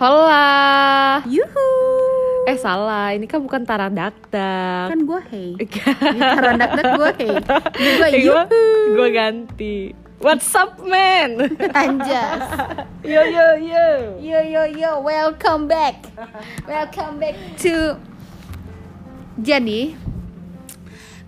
[0.00, 1.20] Hola.
[1.28, 1.68] Yuhu.
[2.48, 4.88] Eh salah, ini kan bukan taradakdak.
[4.88, 5.48] Kan gue hey.
[5.60, 7.32] Gitar dak gue hey.
[7.36, 8.32] Ini gue Eh, yuhu.
[8.32, 8.48] gua-
[8.96, 9.92] gua ganti.
[10.24, 11.52] What's up, man?
[11.76, 12.40] Anjas.
[13.04, 13.88] yo yo yo.
[14.16, 16.08] Yo yo yo, welcome back.
[16.64, 18.00] Welcome back to
[19.36, 19.92] Jadi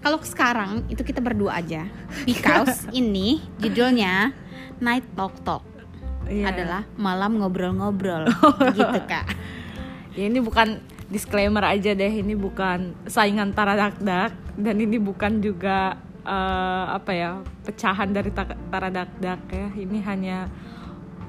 [0.01, 1.85] kalau sekarang itu kita berdua aja.
[2.25, 4.33] Because ini judulnya
[4.81, 5.61] Night Talk Talk
[6.33, 6.49] Iya.
[6.49, 8.25] adalah malam ngobrol-ngobrol
[8.73, 9.29] gitu kak.
[10.13, 16.85] Ya, ini bukan disclaimer aja deh, ini bukan saingan taradakdak dan ini bukan juga eh,
[16.91, 17.31] apa ya
[17.63, 19.69] pecahan dari ta- taradakdak ya.
[19.71, 20.39] Ini hanya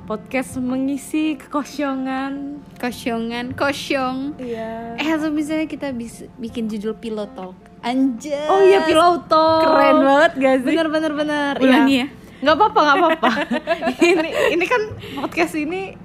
[0.04, 2.60] podcast mengisi kekosongan.
[2.76, 4.36] Kosongan, kosyong.
[4.36, 4.96] Iya.
[4.96, 7.56] Eh atau misalnya kita bisa bikin judul pilot talk.
[7.80, 8.48] Anjay.
[8.48, 9.48] Oh iya piloto.
[9.62, 10.72] Keren banget gak sih?
[10.72, 11.54] Bener bener bener.
[11.60, 12.08] Ulangi Iya.
[12.08, 12.23] ya.
[12.44, 13.32] Nggak apa-apa nggak apa-apa.
[14.12, 14.30] ini
[14.60, 14.82] ini kan
[15.24, 15.96] podcast ini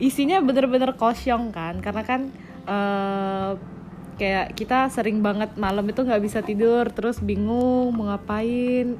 [0.00, 2.20] isinya bener-bener kosong kan, karena kan
[2.64, 3.50] eh,
[4.16, 8.96] kayak kita sering banget malam itu nggak bisa tidur, terus bingung mau ngapain.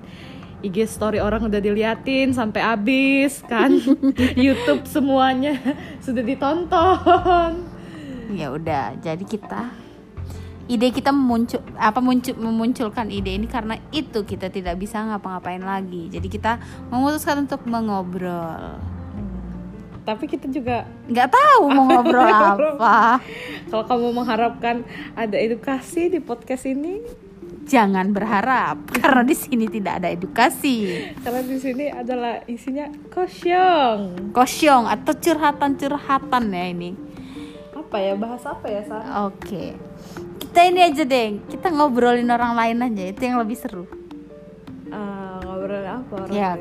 [0.58, 3.78] IG story orang udah diliatin sampai habis kan.
[4.44, 5.55] YouTube semuanya
[6.05, 7.62] sudah ditonton.
[8.34, 9.88] Ya udah, jadi kita
[10.69, 16.12] ide kita muncul apa muncul memunculkan ide ini karena itu kita tidak bisa ngapa-ngapain lagi.
[16.12, 16.61] Jadi kita
[16.92, 18.77] memutuskan untuk mengobrol.
[20.05, 23.20] Tapi kita juga Nggak tahu mau ngobrol apa.
[23.69, 27.00] kalau kamu mengharapkan ada edukasi di podcast ini,
[27.69, 30.89] Jangan berharap karena di sini tidak ada edukasi.
[31.20, 34.33] karena di sini adalah isinya kosong.
[34.33, 36.96] Kosyong atau curhatan-curhatan ya ini.
[37.77, 39.28] Apa ya bahas apa ya Sa?
[39.28, 39.77] Oke.
[40.48, 43.84] Kita ini aja deh, kita ngobrolin orang lain aja itu yang lebih seru.
[44.88, 46.14] Eh, ngobrol apa?
[46.18, 46.56] orang ya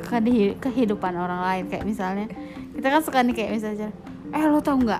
[0.60, 2.28] kehidupan orang lain kayak misalnya
[2.76, 3.90] kita kan suka nih kayak misalnya
[4.30, 5.00] eh lo tau nggak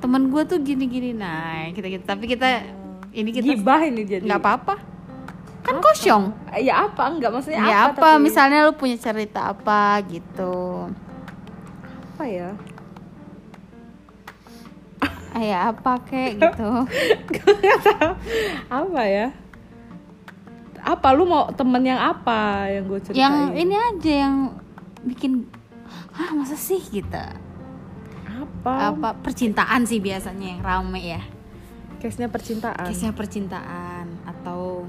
[0.00, 2.66] temen gue tuh gini gini nah kita gitu tapi kita
[3.12, 4.26] ini kita Gibah ini jadi.
[4.26, 4.74] nggak apa-apa
[5.62, 7.08] kan kosong Eh, Ya apa?
[7.08, 7.94] Enggak maksudnya ya apa?
[7.94, 10.90] apa tapi- misalnya lo punya cerita apa gitu
[12.10, 12.50] apa ya?
[15.42, 16.70] Ya apa kek gitu
[18.70, 19.28] apa ya?
[20.84, 23.22] Apa lu mau temen yang apa yang gue ceritain?
[23.24, 24.36] yang ini aja yang
[25.02, 25.48] bikin
[26.14, 27.24] ah masa sih gitu
[28.28, 28.92] apa?
[28.92, 31.22] apa percintaan sih biasanya yang rame ya
[32.04, 32.84] Case-nya percintaan.
[32.84, 34.84] Kisah percintaan atau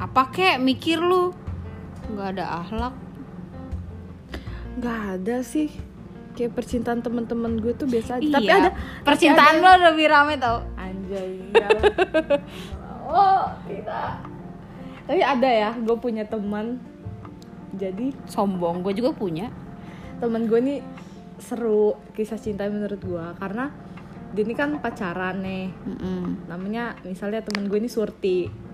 [0.00, 1.36] apa kek mikir lu
[2.08, 2.96] nggak ada akhlak
[4.78, 5.74] Nggak ada sih.
[6.38, 8.38] Kayak percintaan temen-temen gue tuh biasa aja.
[8.38, 8.70] Tapi Iya, ada
[9.02, 11.50] percintaan tapi lo lebih rame tau Anjay.
[13.10, 14.22] oh, tidak.
[15.10, 16.78] Tapi ada ya, gue punya teman.
[17.74, 19.50] Jadi sombong gue juga punya
[20.18, 20.78] temen gue nih
[21.38, 23.70] seru kisah cinta menurut gue karena
[24.34, 25.72] dia ini kan pacaran nih.
[25.72, 26.46] Mm-mm.
[26.52, 28.67] Namanya misalnya temen gue ini Surti.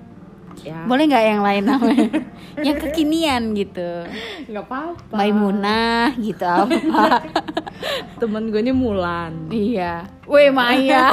[0.60, 2.08] Ya, boleh nggak yang lain namanya
[2.66, 4.06] yang kekinian gitu
[4.46, 5.12] nggak apa-apa.
[5.12, 7.20] Maimunah gitu apa
[8.20, 9.48] Temen gue ini Mulan.
[9.48, 11.10] iya Weh Maya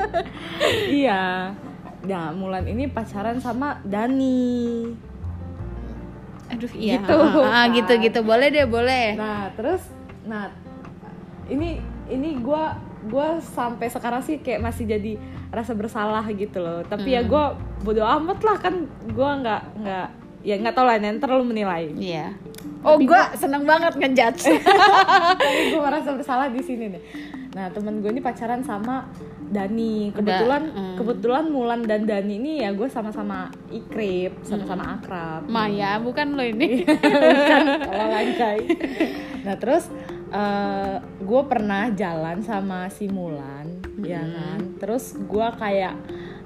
[0.96, 1.52] iya.
[2.00, 4.88] Nah, Mulan ini pacaran sama Dani.
[6.48, 7.70] aduh iya Gitu, ah, kan.
[7.70, 9.84] gitu gitu boleh deh boleh Nah, terus
[10.22, 10.50] nah
[11.46, 12.74] ini ini gua
[13.08, 15.16] gua sampai sekarang sih kayak masih jadi
[15.48, 16.84] rasa bersalah gitu loh.
[16.84, 18.74] Tapi ya gua bodo amat lah kan
[19.14, 20.08] gua nggak nggak
[20.40, 21.92] ya nggak tau lah ntar lu menilai.
[22.00, 22.32] iya
[22.80, 24.56] oh gue seneng banget ngejudge
[25.40, 27.02] Tapi gue merasa bersalah di sini deh.
[27.50, 29.10] Nah, temen gue ini pacaran sama
[29.50, 30.14] Dani.
[30.14, 30.96] Kebetulan mm.
[30.96, 35.50] kebetulan Mulan dan Dani ini ya gue sama-sama ikrip, sama-sama akrab.
[35.50, 38.64] Maya bukan lo ini Bukan, kalau lancai.
[39.44, 39.90] Nah terus
[41.20, 43.66] gue pernah jalan sama si Mulan,
[43.98, 44.58] ya kan.
[44.78, 45.94] Terus gue kayak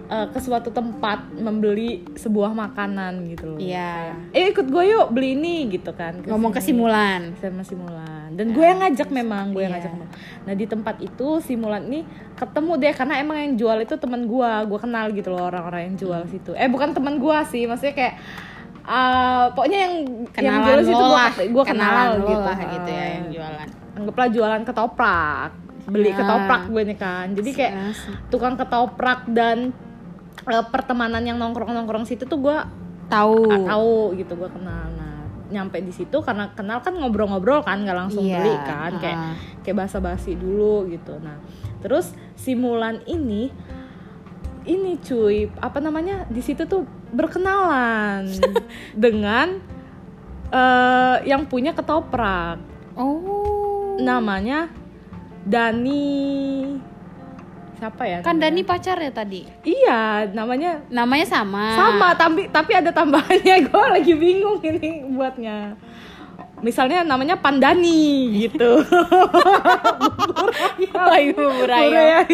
[0.05, 3.59] eh, ke suatu tempat membeli sebuah makanan gitu loh.
[3.59, 4.17] Iya.
[4.33, 6.21] Eh ikut gue yuk beli ini gitu kan.
[6.21, 9.79] ngomong ke simulan sama si Mulan dan gue yang ngajak memang gue yang Iya.
[9.79, 10.11] ngajak memang.
[10.43, 12.03] nah di tempat itu si Mulan ini
[12.35, 15.97] ketemu deh karena emang yang jual itu teman gue gue kenal gitu loh orang-orang yang
[15.97, 18.15] jual situ eh bukan teman gue sih maksudnya kayak
[18.85, 21.19] uh, pokoknya yang yang kenalan jual situ lo
[21.51, 23.67] gue kenalan lo gitu lah gitu ya yang jualan.
[23.95, 25.51] Anggaplah jualan ketoprak
[25.85, 26.17] beli Ah.
[26.17, 27.27] ketoprak gue nih kan.
[27.37, 28.15] Jadi kayak Asik.
[28.33, 29.73] tukang ketoprak dan
[30.49, 32.57] uh, pertemanan yang nongkrong-nongkrong situ tuh gue
[33.09, 33.53] tahu.
[33.53, 34.89] Ah, tahu gitu gue kenal.
[34.97, 35.13] Nah
[35.53, 38.93] nyampe di situ karena kenal kan ngobrol-ngobrol kan nggak langsung Iya, beli kan.
[38.97, 39.35] kayak ah.
[39.61, 41.21] kayak basa-basi dulu gitu.
[41.21, 41.37] Nah
[41.85, 43.53] terus si Mulan ini
[44.65, 48.27] ini cuy apa namanya di situ tuh berkenalan
[48.99, 49.63] dengan
[50.51, 52.59] eh, yang punya ketoprak
[52.95, 54.67] oh namanya
[55.45, 56.67] Dani
[57.75, 58.43] siapa ya Kan namanya?
[58.49, 59.41] Dani pacar ya tadi.
[59.63, 61.65] iya namanya Namanya sama.
[61.75, 65.77] sama tapi tapi ada tambahannya gue lagi bingung ini buatnya
[66.59, 68.81] misalnya namanya Pandani gitu
[70.95, 71.85] Oh, iya, bubur ayam.
[71.85, 72.25] Bubur ayam.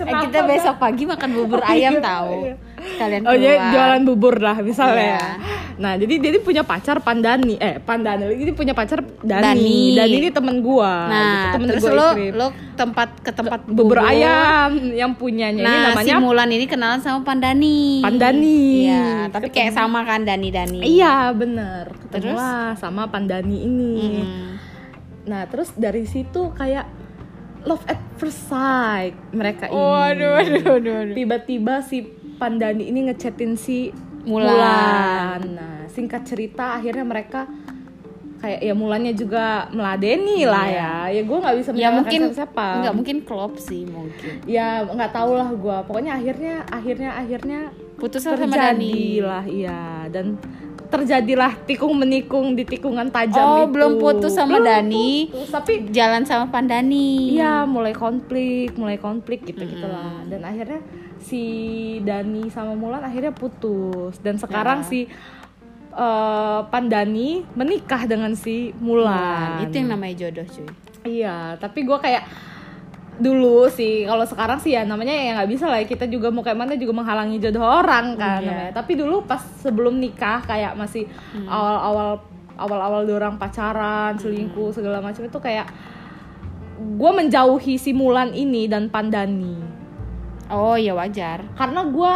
[0.00, 2.54] Eh, kita besok pagi makan bubur ayam tahu.
[2.84, 5.18] Kalian Oh jadi jualan bubur lah misalnya.
[5.18, 5.26] Iya.
[5.74, 9.42] Nah jadi dia punya pacar Pandani, eh Pandani, jadi punya pacar Dani.
[9.42, 9.78] Dani.
[9.98, 11.10] Dani ini temen gua.
[11.10, 12.46] Nah, gitu, temen terus gua lo lo
[12.78, 17.20] tempat ke tempat bubur ayam yang punyanya Nah, ini namanya si Mulan ini kenalan sama
[17.26, 18.04] Pandani.
[18.04, 18.60] Pandani.
[18.86, 20.78] Iya, tapi kayak sama kan Dani Dani.
[20.84, 21.90] Iya bener.
[22.06, 22.38] Ketemu Terus?
[22.38, 23.94] lah sama Pandani ini.
[24.22, 24.46] Mm.
[25.24, 26.86] Nah terus dari situ kayak
[27.64, 29.74] love at first sight mereka ini.
[29.74, 31.16] Waduh, waduh, waduh.
[31.16, 32.04] Tiba-tiba si
[32.34, 33.90] Pandani ini ngechatin si
[34.24, 34.50] Mulan.
[34.50, 35.40] Mulan.
[35.52, 37.46] Nah singkat cerita akhirnya mereka
[38.40, 40.94] kayak ya Mulannya juga meladeni lah ya.
[41.08, 42.80] Ya gue nggak bisa Ya mungkin siapa.
[42.82, 44.44] Enggak mungkin klop sih mungkin.
[44.44, 45.76] Ya nggak tahu lah gue.
[45.86, 47.60] Pokoknya akhirnya akhirnya akhirnya
[47.94, 48.90] Putus sama Dani.
[48.90, 50.34] terjadilah iya dan
[50.84, 53.72] terjadilah tikung menikung di tikungan tajam Oh, itu.
[53.74, 55.26] belum putus sama Belum Dani.
[55.26, 57.34] putus, tapi Jalan sama Pandani.
[57.34, 60.22] Iya, mulai konflik, mulai konflik gitu gitulah.
[60.30, 60.78] Dan akhirnya
[61.24, 61.42] si
[62.00, 64.20] Dani sama Mulan akhirnya putus.
[64.20, 64.86] Dan sekarang Ya.
[64.86, 65.00] si
[65.90, 69.58] eh, Pandani menikah dengan si Mulan.
[69.58, 70.68] Nah, itu yang namanya jodoh cuy.
[71.04, 72.24] Iya, tapi gua kayak
[73.14, 75.86] dulu sih kalau sekarang sih ya namanya ya nggak bisa lah ya.
[75.86, 78.74] kita juga mau kayak mana juga menghalangi jodoh orang kan namanya.
[78.74, 81.46] tapi dulu pas sebelum nikah kayak masih Hmm.
[81.46, 82.18] awal-awal
[82.56, 84.74] awal-awal dorang pacaran selingkuh Hmm.
[84.74, 85.70] segala macam itu kayak
[86.74, 89.62] gue menjauhi si Mulan ini dan Pandani
[90.46, 91.40] Oh, ya wajar.
[91.54, 92.12] karena gue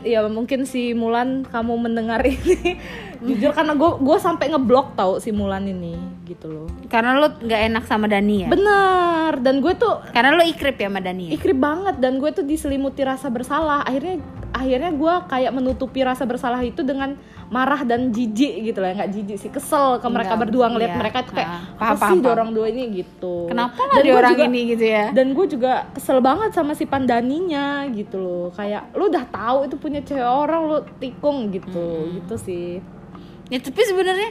[0.00, 2.78] ya mungkin si Mulan kamu mendengar ini
[3.18, 7.62] jujur karena gue gue sampai ngeblok tau si Mulan ini gitu loh Karena lo nggak
[7.66, 8.48] enak sama Dani ya.
[8.48, 11.30] bener dan gue tuh Karena lo ikrip ya sama Dani ya.
[11.34, 16.60] ikrip banget dan gue tuh diselimuti rasa bersalah akhirnya akhirnya gue kayak menutupi rasa bersalah
[16.60, 17.14] itu dengan
[17.46, 20.98] marah dan jijik gitu lah nggak jijik sih kesel ke mereka Enggak, berdua ngeliat iya.
[20.98, 22.34] mereka tuh kayak Ah, apa paham, sih paham, paham.
[22.34, 22.82] orang dua ini?
[22.94, 23.34] gitu.
[23.46, 25.04] Kenapa Dan gue orang juga- ini gitu ya?
[25.10, 28.46] dan gue juga kesel banget sama si Pandaninya gitu loh.
[28.50, 31.86] Kayak lu udah tahu itu punya cewek orang lu tikung gitu.
[32.14, 32.68] Gitu sih.
[33.46, 34.28] Ya tapi sebenarnya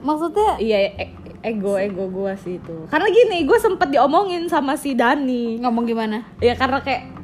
[0.00, 2.76] maksudnya iya e- ego ego gue sih itu.
[2.86, 5.58] Karena gini gue sempet diomongin sama si Dani.
[5.58, 6.24] Ngomong gimana?
[6.38, 7.19] ya karena kayak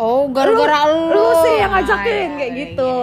[0.00, 2.94] Oh, gara-gara lu, lu sih yang ngajakin Ah, iya, kayak iya, gitu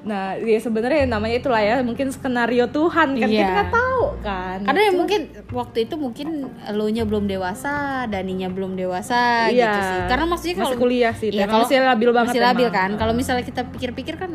[0.00, 3.36] nah ya sebenarnya namanya itulah ya mungkin skenario Tuhan kan Iya.
[3.36, 5.20] kita nggak tau kan Karena ya mungkin
[5.52, 6.28] waktu itu mungkin
[6.64, 7.72] elunya belum dewasa,
[8.08, 9.68] Daninya belum dewasa Iya.
[9.68, 10.00] gitu sih.
[10.08, 12.78] Karena maksudnya Masih kalau kuliah sih, Iya, kalau masih labil banget Masih labil emang.
[12.80, 12.90] kan.
[12.96, 14.30] Kalau misalnya kita pikir-pikir kan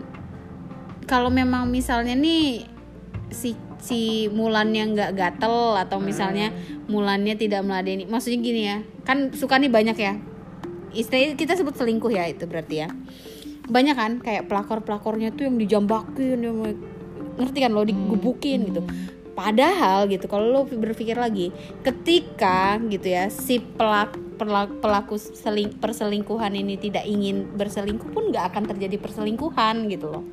[1.05, 2.69] kalau memang misalnya nih
[3.29, 6.53] si si Mulannya nggak gatel atau misalnya
[6.85, 8.05] Mulannya tidak meladeni.
[8.05, 8.77] Maksudnya gini ya.
[9.01, 10.13] Kan suka nih banyak ya.
[10.95, 12.89] Istilah kita sebut selingkuh ya itu berarti ya.
[13.67, 16.57] Banyak kan kayak pelakor-pelakornya tuh yang dijambakin yang
[17.35, 18.81] ngerti kan lo digebukin gitu.
[19.35, 21.51] Padahal gitu kalau lo berpikir lagi
[21.83, 28.55] ketika gitu ya si pelak, pelak- pelaku seling, perselingkuhan ini tidak ingin berselingkuh pun nggak
[28.55, 30.23] akan terjadi perselingkuhan gitu loh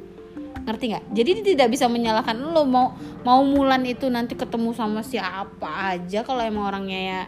[0.62, 2.94] ngerti nggak jadi dia tidak bisa menyalahkan lo mau
[3.26, 7.20] mau Mulan itu nanti ketemu sama siapa aja kalau emang orangnya ya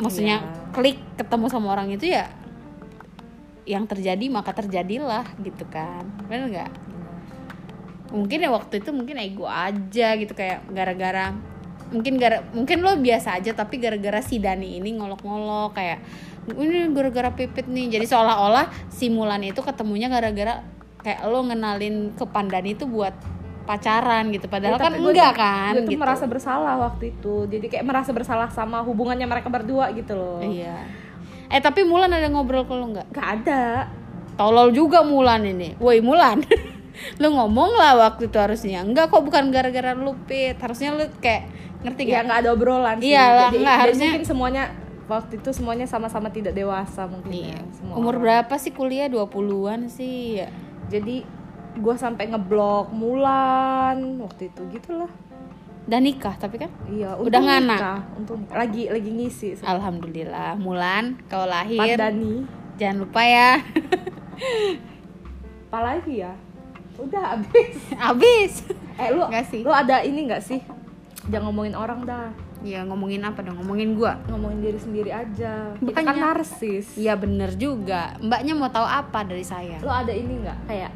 [0.00, 0.72] maksudnya Iya.
[0.72, 2.32] klik ketemu sama orang itu ya
[3.66, 6.06] yang terjadi maka terjadilah gitu kan.
[6.30, 6.70] Benar nggak?
[8.14, 11.34] Mungkin ya waktu itu mungkin ego aja gitu kayak gara-gara
[11.86, 15.98] mungkin gara mungkin lo biasa aja tapi gara-gara si Dani ini ngolok-ngolok kayak
[16.54, 17.98] ini gara-gara pipit nih.
[17.98, 20.62] Jadi seolah-olah si Mulan itu ketemunya gara-gara
[21.02, 23.14] kayak lo ngenalin ke Pandani itu buat
[23.66, 24.46] pacaran gitu.
[24.46, 26.02] Padahal Ya, kan gue enggak kan gue tuh gitu.
[26.06, 27.50] merasa bersalah waktu itu.
[27.50, 30.38] Jadi kayak merasa bersalah sama hubungannya mereka berdua gitu loh.
[30.38, 31.05] Iya
[31.46, 33.06] eh tapi Mulan ada ngobrol ke lo nggak?
[33.10, 33.62] Nggak ada.
[34.34, 35.74] Tolol juga Mulan ini.
[35.76, 36.42] Woi Mulan.
[37.20, 38.80] Lu ngomong lah waktu itu harusnya.
[38.80, 40.56] Enggak kok bukan gara-gara lu pit.
[40.56, 41.44] Harusnya lu kayak
[41.84, 43.12] ngerti ya gak nggak ada obrolan sih.
[43.12, 44.64] Iyalah, jadi, nggak, harusnya- mungkin semuanya
[45.06, 47.52] waktu itu semuanya sama-sama tidak dewasa mungkin Iya.
[47.52, 48.22] ya, semua umur orang.
[48.42, 49.06] berapa sih kuliah?
[49.06, 50.48] 20-an sih ya.
[50.88, 51.22] Jadi
[51.76, 55.12] gue sampai ngeblok Mulan waktu itu gitulah
[55.86, 56.66] udah nikah tapi kan?
[56.84, 57.78] Iya Udah nganak?
[57.78, 60.54] nikah, untung lagi lagi ngisi alhamdulillah.
[60.56, 62.42] Mulan kau lahir Dani.
[62.74, 63.50] jangan lupa ya.
[65.66, 66.32] Apa lagi ya?
[66.96, 67.76] Udah habis.
[68.10, 68.52] Abis
[68.96, 69.60] eh lu Nggak sih.
[69.60, 70.58] lu ada ini nggak sih?
[71.28, 72.26] Jangan ngomongin orang dah.
[72.64, 73.60] Ya ngomongin apa dong?
[73.60, 74.16] Ngomongin gua?
[74.26, 75.76] Ngomongin diri sendiri aja.
[75.76, 76.96] Kita kan narsis.
[76.96, 78.16] Iya bener juga.
[78.18, 79.76] Mbaknya mau tahu apa dari saya?
[79.78, 80.58] Lo ada ini nggak?
[80.64, 80.90] Kayak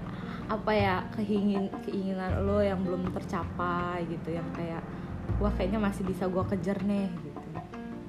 [0.51, 4.83] apa ya keingin keinginan lo yang belum tercapai gitu yang kayak
[5.39, 7.41] wah kayaknya masih bisa gua kejar nih gitu.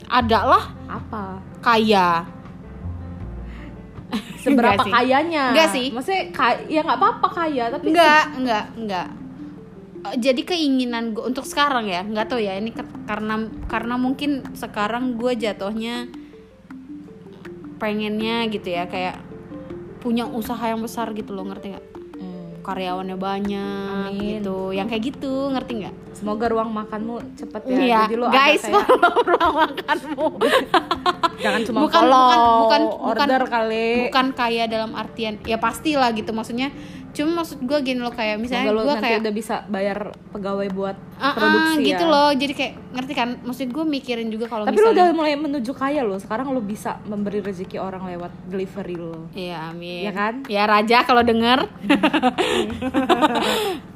[0.09, 0.63] Ada lah.
[0.89, 1.37] Apa?
[1.61, 2.25] Kaya.
[4.43, 5.43] Seberapa Enggak kayanya?
[5.53, 5.87] Enggak sih.
[5.93, 9.07] maksudnya kaya, ya nggak apa-apa kaya tapi enggak enggak enggak.
[10.01, 14.41] Eh, jadi keinginan gue untuk sekarang ya nggak tahu ya ini ke- karena karena mungkin
[14.57, 16.09] sekarang gue jatuhnya
[17.77, 19.21] pengennya gitu ya kayak
[20.01, 21.85] punya usaha yang besar gitu loh ngerti nggak?
[21.85, 21.90] Hmm.
[22.61, 24.39] Karyawannya banyak Amin.
[24.39, 28.61] gitu yang kayak gitu ngerti nggak semoga ruang makanmu cepet ya Iya, jadi lo guys,
[28.61, 28.87] kayak-
[29.31, 30.27] ruang makanmu.
[31.37, 32.81] jangan cuma bukan, follow bukan, bukan,
[33.17, 36.69] order bukan, kali bukan kaya dalam artian ya pastilah gitu maksudnya.
[37.11, 39.97] Cuma maksud gue gini loh kayak misalnya lo gue nanti kayak udah bisa bayar
[40.31, 42.07] pegawai buat Ah, ah, produksi gitu ya.
[42.07, 42.29] loh.
[42.31, 43.27] Jadi kayak ngerti kan?
[43.41, 46.15] Maksud gue mikirin juga kalau Tapi lo misalnya udah mulai menuju kaya lo.
[46.15, 49.27] Sekarang lo bisa memberi rezeki orang lewat delivery lo.
[49.31, 50.01] Iya, amin.
[50.01, 50.33] Iya kan?
[50.47, 51.65] Ya Raja kalau denger.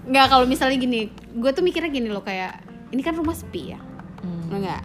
[0.05, 3.79] Nggak kalau misalnya gini, gue tuh mikirnya gini loh kayak ini kan rumah sepi ya.
[4.47, 4.81] Enggak.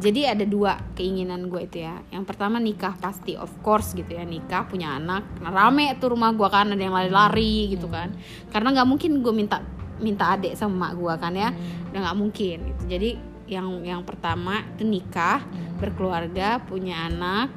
[0.00, 2.00] Jadi ada dua keinginan gue itu ya.
[2.08, 5.28] Yang pertama nikah pasti, of course gitu ya nikah punya anak.
[5.44, 8.08] Nah, rame tuh rumah gue kan ada yang lari-lari gitu kan.
[8.48, 9.60] Karena nggak mungkin gue minta
[10.00, 11.52] minta adik sama mak gue kan ya.
[11.92, 12.82] Udah nggak mungkin gitu.
[12.88, 13.10] Jadi
[13.52, 15.44] yang yang pertama itu nikah,
[15.76, 17.52] berkeluarga, punya anak,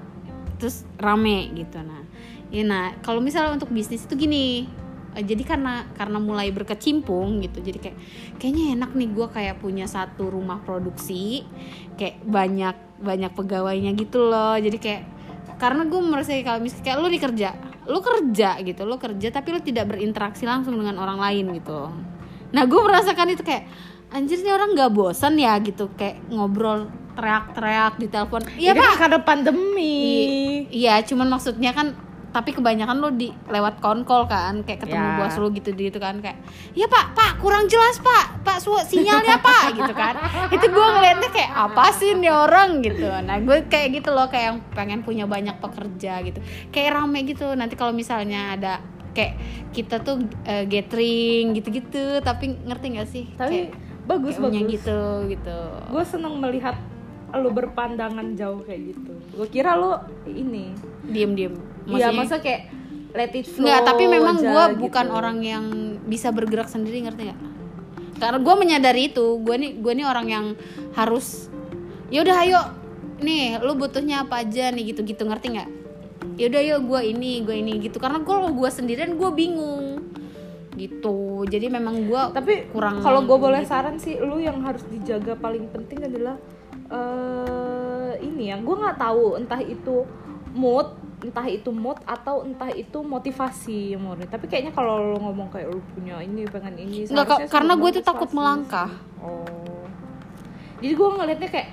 [0.60, 1.80] terus rame gitu.
[1.80, 2.04] Nah,
[2.52, 4.83] ya nah kalau misalnya untuk bisnis itu gini.
[5.16, 7.98] Eh, Jadi karena karena mulai berkecimpung gitu, jadi kayak
[8.38, 11.46] kayaknya enak nih gue kayak punya satu rumah produksi,
[11.96, 14.58] kayak banyak banyak pegawainya gitu loh.
[14.58, 15.04] Jadi kayak
[15.58, 17.50] karena gue merasa kalau misalnya kayak lu dikerja,
[17.88, 21.90] lu kerja gitu, lu kerja tapi lu tidak berinteraksi langsung dengan orang lain gitu.
[22.54, 23.66] Nah gue merasakan itu kayak
[24.14, 28.42] anjir orang nggak bosan ya gitu, kayak ngobrol teriak-teriak di telepon.
[28.58, 29.98] Iya Ini pak, kan karena pandemi.
[30.74, 31.94] Iya, cuman maksudnya kan
[32.34, 35.18] tapi kebanyakan lo di lewat konkol kan kayak ketemu Ya.
[35.20, 36.42] bos lo gitu gitu kan kayak
[36.74, 40.18] ya pak pak kurang jelas pak pak su sinyalnya pak gitu kan
[40.50, 44.46] itu gue ngeliatnya kayak apa sih nih orang gitu nah gue kayak gitu loh kayak
[44.48, 48.74] yang pengen punya banyak pekerja gitu kayak rame gitu nanti kalau misalnya ada
[49.14, 49.38] kayak
[49.70, 54.70] kita tuh eh, gathering gitu-gitu tapi ngerti nggak sih Tapi kayak, bagus kayak bagus.
[54.74, 55.00] gitu
[55.30, 56.74] gitu Gue seneng melihat
[57.32, 59.14] lo berpandangan jauh kayak gitu.
[59.34, 60.70] Gue kira lo ini.
[61.04, 61.54] diem diem
[61.90, 62.72] Iya, masa kayak
[63.14, 63.68] let it flow.
[63.68, 64.80] Enggak, tapi memang gue gitu.
[64.90, 65.66] bukan orang yang
[66.08, 67.40] bisa bergerak sendiri ngerti nggak?
[68.18, 70.46] Karena gue menyadari itu, gue nih gue nih orang yang
[70.98, 71.50] harus
[72.14, 72.60] ya udah ayo
[73.24, 75.70] nih lu butuhnya apa aja nih gitu-gitu ngerti nggak?
[76.40, 80.02] Ya udah yuk gue ini gue ini gitu karena kalau gue sendirian gue bingung
[80.74, 83.70] gitu jadi memang gue tapi kurang kalau gue boleh gitu.
[83.70, 86.36] saran sih lu yang harus dijaga paling penting adalah
[86.90, 90.06] eh ini ya gue nggak tahu entah itu
[90.58, 95.68] mood entah itu mood atau entah itu motivasi murni tapi kayaknya kalau lu ngomong kayak
[95.68, 98.36] lu punya ini pengen ini Nggak, karena sih gue tuh takut sih.
[98.36, 98.92] melangkah.
[99.18, 99.88] oh
[100.78, 101.70] jadi gue ngelihatnya kayak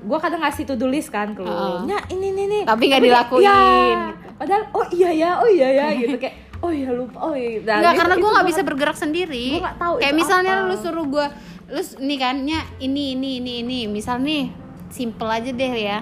[0.00, 1.76] gue kadang ngasih to do list kan ke lu Heeh.
[1.84, 4.28] "Nya, ini nih nih Tapi nggak dilakuin, "Ya." gitu.
[4.34, 7.74] padahal oh iya ya oh iya ya gitu kayak oh iya lupa oh iya Nah,
[7.74, 9.44] Enggak, itu- karena gue itu nggak bisa bergerak sendiri.
[9.50, 10.66] Gua nggak tahu Kayak misalnya apa.
[10.66, 11.26] lu suruh gue,
[11.68, 14.48] lu nih kan, nya ini ini ini ini, misal nih
[14.88, 15.98] simple aja deh ya.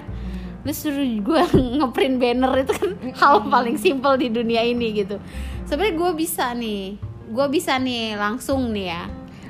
[0.63, 1.41] Lu suruh gue
[1.79, 5.19] ngeprint banner itu kan hal paling simple di dunia ini gitu.
[5.63, 6.95] Sebenarnya gue bisa nih,
[7.27, 9.03] gue bisa nih langsung nih ya.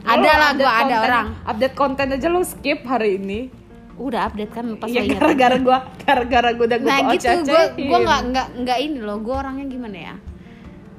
[0.03, 1.27] Lo Ada lah gue ada orang.
[1.48, 3.48] update konten aja lo skip hari ini
[3.93, 5.15] Udah update kan pas ingat.
[5.15, 9.22] gara-gara gua gara-gara gua udah gua Nah gitu, gue gue nggak nggak nggak ini loh,
[9.22, 10.15] gue orangnya gimana ya?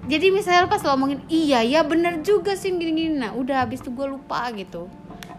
[0.05, 3.91] Jadi misalnya pas lo ngomongin iya ya bener juga sih gini-gini, nah udah habis itu
[3.91, 4.87] gue lupa gitu.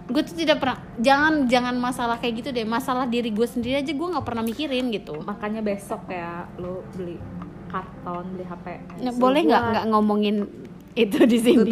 [0.05, 3.89] Gue tuh tidak pernah, jangan jangan masalah kayak gitu deh, masalah diri gue sendiri aja
[3.89, 5.17] gue nggak pernah mikirin gitu.
[5.25, 7.17] makanya besok ya lo beli
[7.74, 8.65] karton beli HP
[9.01, 10.35] Nah, boleh nggak nggak ngomongin
[10.93, 11.69] itu di sini?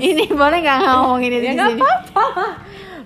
[0.00, 1.82] Ini boleh nggak ngomongin itu ya di nggak sini?
[1.84, 2.46] apa-apa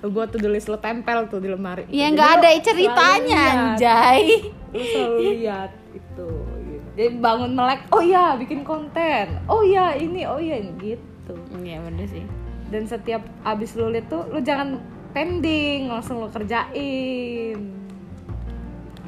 [0.00, 3.42] to do list lo tempel tuh di lemari Ya nggak ada ceritanya,
[3.76, 4.48] anjay.
[4.70, 6.30] selalu lihat itu
[6.70, 6.86] gitu.
[6.94, 12.06] jadi bangun melek oh ya bikin konten oh ya ini oh ya gitu Iya bener
[12.10, 12.24] sih.
[12.70, 14.78] Dan setiap abis lo lihat tuh lo jangan
[15.10, 17.58] pending langsung lo kerjain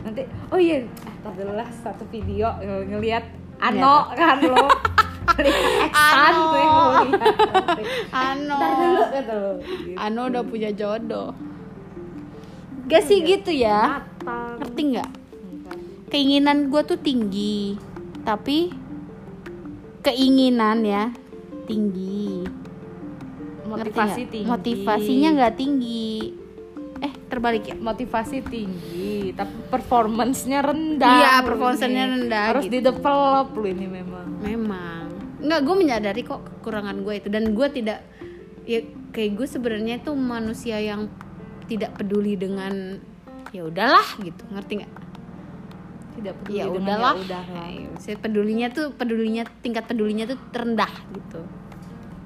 [0.03, 0.91] nanti oh iya eh,
[1.23, 3.25] tar dulu lah satu video eh, ngelihat
[3.63, 4.67] Ano kan lo
[5.33, 6.51] Ano.
[6.53, 7.83] nanti.
[8.11, 8.59] Ano.
[8.59, 9.97] Dulu kata lo gitu.
[9.97, 11.31] Ano udah punya jodoh.
[12.91, 14.03] Gak sih gitu ya?
[14.03, 15.11] matang Ngerti nggak?
[16.13, 17.79] Keinginan gue tuh tinggi,
[18.27, 18.75] tapi
[20.05, 21.09] keinginan ya
[21.65, 22.45] tinggi.
[23.73, 24.49] Motivasi tinggi.
[24.49, 26.17] Motivasinya nggak tinggi.
[27.03, 27.75] Eh terbalik ya?
[27.75, 31.19] motivasi tinggi tapi performancenya rendah.
[31.19, 32.75] Iya, performance-nya rendah harus gitu.
[32.77, 34.27] di develop lo ini memang.
[34.45, 35.05] Memang.
[35.43, 37.29] Nggak, gue menyadari kok kekurangan gue itu.
[37.33, 38.05] Dan gue tidak
[38.63, 38.79] ya
[39.11, 41.11] kayak gue sebenarnya tuh manusia yang
[41.67, 43.01] tidak peduli dengan
[43.51, 44.43] ya udahlah gitu.
[44.53, 44.93] Ngerti nggak?
[46.13, 47.15] Tidak peduli ya dengan udahlah.
[47.17, 51.43] ya udah Nah, saya pedulinya tuh pedulinya tingkat pedulinya tuh terendah gitu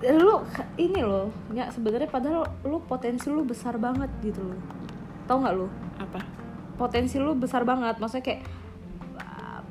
[0.04, 0.44] lu
[0.76, 4.60] ini loh ya sebenarnya padahal lu potensi lu besar banget gitu loh.
[5.24, 5.66] Tau nggak lu?
[5.96, 6.20] Apa?
[6.76, 8.42] Potensi lu besar banget maksudnya kayak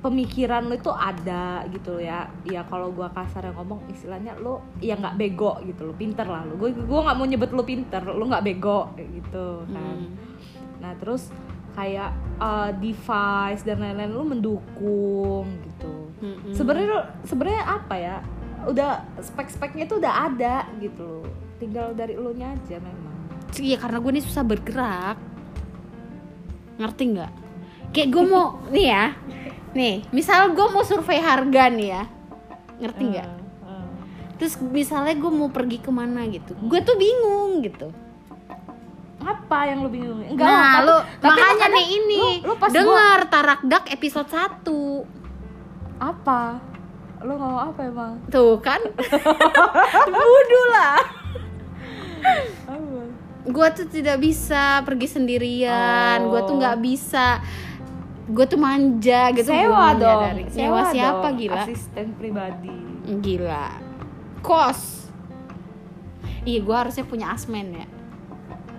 [0.01, 2.29] pemikiran lu itu ada gitu ya.
[2.46, 6.46] Ya kalau gua kasar yang ngomong istilahnya lu ya nggak bego gitu lo pinter lah
[6.46, 6.58] lu.
[6.58, 9.98] Gue gua nggak mau nyebut lu pinter lu nggak bego gitu kan.
[10.01, 10.13] Hmm.
[10.75, 11.34] nah terus
[11.74, 15.94] kayak uh, device dan lain-lain lu mendukung gitu.
[16.24, 16.53] Mm-mm.
[16.55, 18.15] sebenarnya lu- sebenarnya apa ya
[18.65, 21.27] udah spek-speknya tuh udah ada gitu loh.
[21.55, 23.13] Tinggal dari lu nya aja memang.
[23.55, 25.17] Iya karena gue nih susah bergerak.
[26.75, 27.31] Ngerti nggak?
[27.89, 29.05] Kayak gue mau Nih ya.
[29.72, 32.03] Nih misal gue mau survei harga nih ya.
[32.77, 33.27] Ngerti nggak?
[33.27, 33.88] Eh, eh.
[34.36, 36.51] Terus misalnya gue mau pergi ke mana gitu.
[36.60, 37.88] Gue tuh bingung gitu.
[39.17, 40.22] Apa yang lu bingung?
[40.22, 42.19] Enggak Nah lu tapi Makanya makanya nih ini.
[42.19, 45.07] lu, lu pas gua- Dengar Tarakdak episode 1
[45.95, 46.60] apa
[47.22, 48.81] lu ngomong apa emang Tuh kan
[50.19, 51.00] Budu lah
[53.45, 56.60] Gue tuh tidak bisa pergi sendirian Gue tuh Oh.
[56.60, 57.39] nggak bisa
[58.25, 60.43] Gue tuh manja gitu sewa gua dong menyadari.
[60.50, 61.38] Sewa siapa dong.
[61.38, 62.74] gila asisten pribadi
[63.05, 63.65] Gila.
[64.41, 65.05] Kos.
[66.41, 67.86] Iya, gue harusnya punya asmen ya.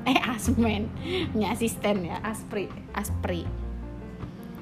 [0.03, 0.91] Eh, asmen.
[1.31, 2.19] Punya asisten ya.
[2.23, 3.47] aspri Aspri.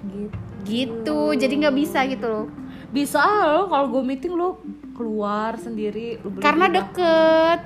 [0.04, 1.18] gitu Gitu.
[1.36, 2.46] Jadi nggak bisa gitu loh.
[2.94, 4.54] Bisa lo kalau gue meeting lu
[4.94, 7.60] keluar sendiri lu beli Karena di deket.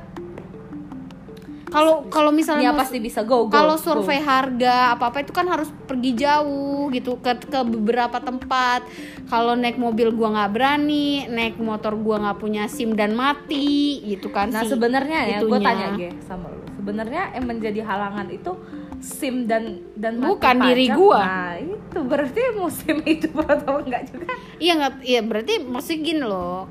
[1.68, 3.84] Kalau kalau misalnya ya pasti bisa go go kalau go.
[3.84, 8.88] survei harga apa apa itu kan harus pergi jauh gitu ke ke beberapa tempat
[9.28, 14.32] kalau naik mobil gua nggak berani naik motor gua nggak punya sim dan mati gitu
[14.32, 16.64] kan Nah sebenarnya ya, gue tanya gue sama lu.
[16.80, 18.52] Sebenarnya yang menjadi halangan itu
[19.00, 20.96] SIM dan dan mati Bukan diri pajak.
[20.96, 21.20] gua.
[21.20, 24.26] Nah itu berarti musim itu atau enggak juga?
[24.56, 26.66] Iya nggak, iya berarti maksudnya gini loh.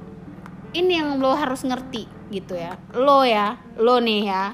[0.69, 2.75] Ini yang lo harus ngerti gitu ya.
[2.91, 4.53] Lo ya, lo nih ya.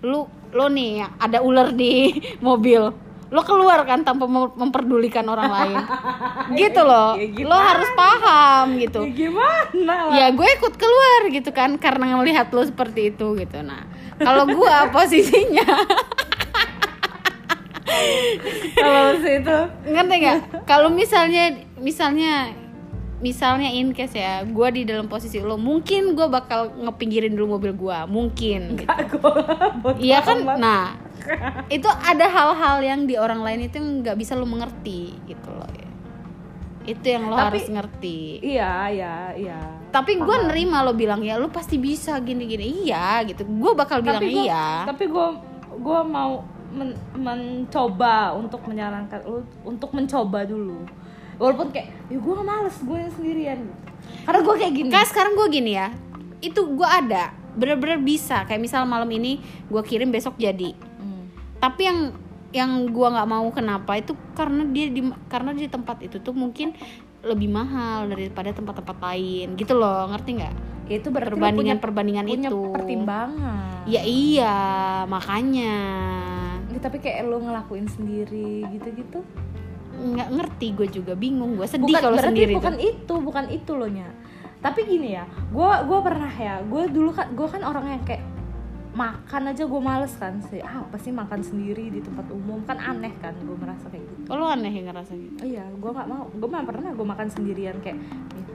[0.00, 2.88] Lo lo nih ya, ada ular di mobil.
[3.28, 5.76] Lo keluar kan tanpa mem- memperdulikan orang lain.
[6.56, 7.12] gitu loh.
[7.12, 9.04] Ya Lo harus paham gitu.
[9.04, 9.92] Ya, gimana?
[10.08, 10.16] lah?
[10.16, 13.60] Ya gue ikut keluar gitu kan karena melihat lo seperti itu gitu.
[13.60, 13.84] Nah,
[14.16, 15.66] kalau gua posisinya
[18.78, 20.38] Kalau situ ngerti nggak?
[20.64, 22.52] Kalau misalnya misalnya
[23.18, 27.74] misalnya in case ya gue di dalam posisi lo mungkin gue bakal ngepinggirin dulu mobil
[27.74, 29.18] gue mungkin gitu.
[29.98, 30.38] iya kan?
[30.54, 30.94] nah
[31.66, 35.66] itu ada hal-hal yang di orang lain itu nggak bisa lo mengerti gitu loh.
[35.74, 35.88] Ya
[36.88, 38.18] itu yang lo Tapi- harus ngerti.
[38.40, 39.60] Iya, iya, iya.
[39.92, 42.88] tapi gue nerima lo bilang ya lo pasti bisa gini-gini.
[42.88, 43.44] Iya gitu.
[43.44, 44.68] Gue bakal bilang Tapi gua, iya.
[44.88, 45.26] Tapi gue
[45.78, 50.84] gue mau men- mencoba untuk menyarankan lu untuk mencoba dulu.
[51.38, 53.60] Walaupun kayak, ya gue males gue sendirian.
[54.26, 54.90] Karena gue kayak gini.
[54.90, 55.94] Kan sekarang gue gini ya,
[56.40, 58.42] itu gue ada, bener-bener bisa.
[58.42, 60.74] Kayak misal malam ini gue kirim besok jadi.
[60.98, 61.30] Hmm.
[61.56, 61.98] Tapi yang
[62.48, 66.72] yang gue nggak mau kenapa itu karena dia di karena di tempat itu tuh mungkin
[67.20, 70.54] lebih mahal daripada tempat-tempat lain gitu loh ngerti nggak
[70.88, 73.84] Ya, itu berarti perbandingan punya, perbandingan punya itu pertimbangan.
[73.84, 74.56] ya iya
[75.04, 75.74] makanya
[76.40, 79.24] Ya, tapi kayak lo ngelakuin sendiri gitu-gitu.
[79.98, 81.58] nggak ngerti gue juga bingung.
[81.58, 82.86] Gue sedih kalau sendiri bukan tuh.
[82.86, 84.06] itu bukan itu loh nya.
[84.62, 88.22] Tapi gini ya gue gua pernah ya gue dulu kan gue kan orang yang kayak
[88.94, 92.62] makan aja gue males kan sih ah, apa sih makan sendiri di tempat umum?
[92.62, 94.30] Kan aneh kan gue merasa kayak gitu.
[94.30, 95.38] Oh, lo aneh yang ngerasa gitu?
[95.42, 97.98] Iya gue nggak mau gue mah pernah gue makan sendirian kayak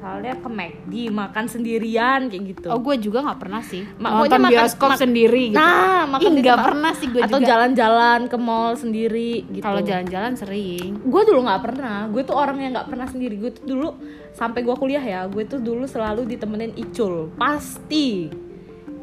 [0.04, 2.68] misalnya ke McD makan sendirian kayak gitu.
[2.68, 3.88] Oh gue juga nggak pernah sih.
[3.96, 5.64] Ma- nonton pokoknya makan- bioskop mak- sendiri gitu.
[5.64, 7.48] Nah makan nggak pernah sih gue atau juga.
[7.48, 9.64] jalan-jalan ke mall sendiri gitu.
[9.64, 11.00] Kalau jalan-jalan sering.
[11.08, 12.00] Gue dulu nggak pernah.
[12.12, 13.36] Gue tuh orang yang nggak pernah sendiri.
[13.40, 13.88] Gue tuh dulu
[14.36, 17.32] sampai gue kuliah ya gue tuh dulu selalu ditemenin icul.
[17.40, 18.28] Pasti.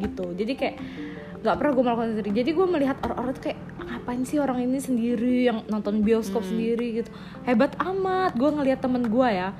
[0.04, 0.24] Gitu.
[0.36, 0.76] Jadi kayak
[1.40, 2.30] nggak pernah gue melakukan sendiri.
[2.44, 3.58] Jadi gue melihat orang-orang tuh kayak
[3.88, 7.00] ngapain sih orang ini sendiri yang nonton bioskop sendiri?
[7.00, 7.08] Gitu.
[7.48, 9.56] Hebat amat gue ngelihat temen gue ya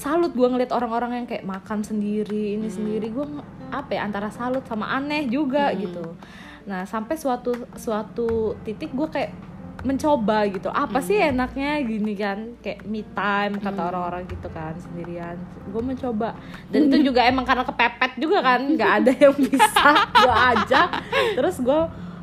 [0.00, 3.12] salut gue ngelihat orang-orang yang kayak makan sendiri ini sendiri.
[3.12, 3.28] Gue
[3.68, 6.16] apa ya antara salut sama aneh juga gitu.
[6.64, 9.32] Nah sampai suatu suatu titik gue kayak
[9.80, 12.56] mencoba gitu apa sih enaknya gini kan?
[12.64, 15.36] Kayak me time kata orang-orang gitu kan sendirian.
[15.68, 16.32] Gue mencoba.
[16.72, 19.84] Dan itu juga emang karena kepepet juga kan nggak ada yang bisa
[20.16, 20.88] gue ajak.
[21.36, 21.80] Terus gue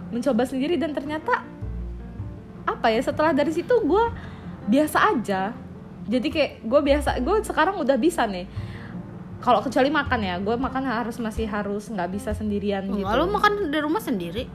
[0.10, 1.46] mencoba sendiri dan ternyata
[2.66, 4.04] apa ya setelah dari situ gue
[4.68, 5.67] biasa aja
[6.08, 8.48] jadi kayak gue biasa gue sekarang udah bisa nih.
[9.38, 13.06] Kalau kecuali makan ya gue makan harus masih harus nggak bisa sendirian gitu.
[13.06, 14.50] Lalu makan di rumah sendiri?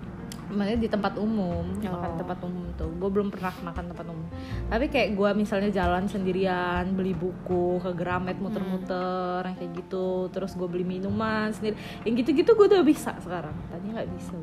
[0.49, 2.19] Makanya di tempat umum makan Oh.
[2.19, 2.91] tempat umum tuh.
[2.93, 4.27] Gue belum pernah makan tempat umum.
[4.67, 10.29] Tapi kayak gue misalnya jalan sendirian beli buku ke Gramet muter-muter yang kayak gitu.
[10.29, 11.73] Terus gue beli minuman sendiri.
[12.03, 13.55] Yang gitu-gitu gue udah bisa sekarang.
[13.71, 14.35] Tadi nggak bisa.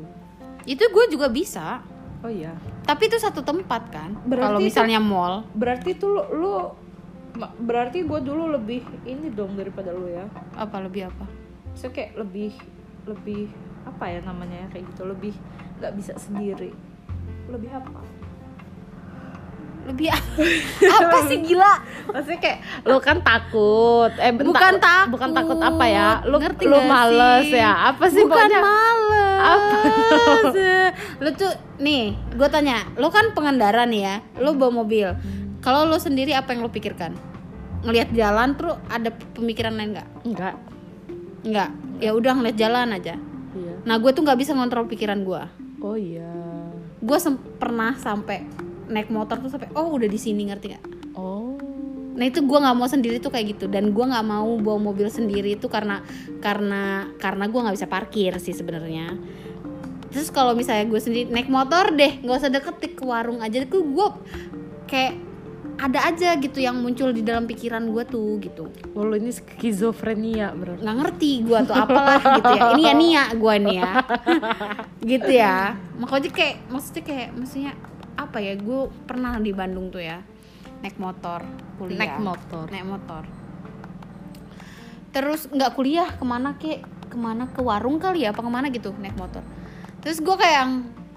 [0.64, 1.84] Itu gue juga bisa.
[2.20, 2.52] oh iya.
[2.82, 4.12] Tapi itu satu tempat kan.
[4.24, 6.52] Kalau itu- misalnya mall, berarti tuh lu, lu
[7.56, 11.24] berarti gue dulu lebih ini dong daripada lu ya apa lebih apa?
[11.72, 12.50] so kayak lebih
[13.04, 13.46] lebih
[13.82, 15.34] apa ya namanya ya, kayak gitu lebih
[15.78, 16.74] nggak bisa sendiri
[17.46, 18.00] lebih apa
[19.80, 21.80] Lebih apa sih gila?
[22.12, 25.08] maksudnya kayak lu kan takut eh Bukan takut.
[25.08, 27.56] bukan takut apa ya lu Ngerti lu males sih?
[27.56, 29.40] ya apa sih Bukan pokoknya males.
[29.40, 29.76] Apa?
[31.24, 31.48] lu tuh
[31.80, 35.08] nih, gue tanya, lu kan pengendara nih ya, lu bawa mobil.
[35.60, 37.12] Kalau lu sendiri apa yang lu pikirkan?
[37.84, 40.08] Ngelihat jalan terus ada pemikiran lain nggak?
[40.24, 40.54] enggak
[41.44, 41.70] Nggak.
[42.00, 43.16] Ya udah ngeliat jalan aja.
[43.56, 45.42] iya Nah gue tuh nggak bisa ngontrol pikiran gue.
[45.80, 46.28] oh iya
[47.00, 47.16] Gue
[47.56, 48.44] pernah sampai
[48.90, 50.84] naik motor tuh sampai oh udah di sini ngerti nggak?
[51.16, 51.56] oh
[52.10, 55.08] Nah itu gue nggak mau sendiri tuh kayak gitu dan gue nggak mau bawa mobil
[55.08, 56.04] sendiri itu karena
[56.44, 59.16] karena karena gue nggak bisa parkir sih sebenarnya.
[60.10, 63.86] Terus kalau misalnya gue sendiri naik motor deh nggak usah deket ke warung aja tuh
[63.86, 64.08] gue
[64.84, 65.29] kayak
[65.80, 68.68] ada aja gitu yang muncul di dalam pikiran gue tuh gitu.
[68.92, 72.62] Oh, lu ini skizofrenia berarti nggak ngerti gue tuh apalah gitu ya.
[72.76, 73.92] Ini ya nia gue nih ya.
[75.00, 75.56] Gitu ya.
[75.96, 77.72] Makanya kayak maksudnya kayak maksudnya
[78.20, 78.52] apa ya?
[78.60, 80.20] Gue pernah di Bandung tuh ya
[80.84, 81.40] naik motor
[81.80, 82.00] kuliah.
[82.04, 82.66] Naik motor.
[82.68, 83.22] Naik motor.
[85.16, 86.84] Terus nggak kuliah ke mana kek?
[87.08, 87.48] Ke mana?
[87.48, 89.40] Ke warung kali ya apa ke mana gitu naik motor.
[90.04, 90.72] Terus gue kayak yang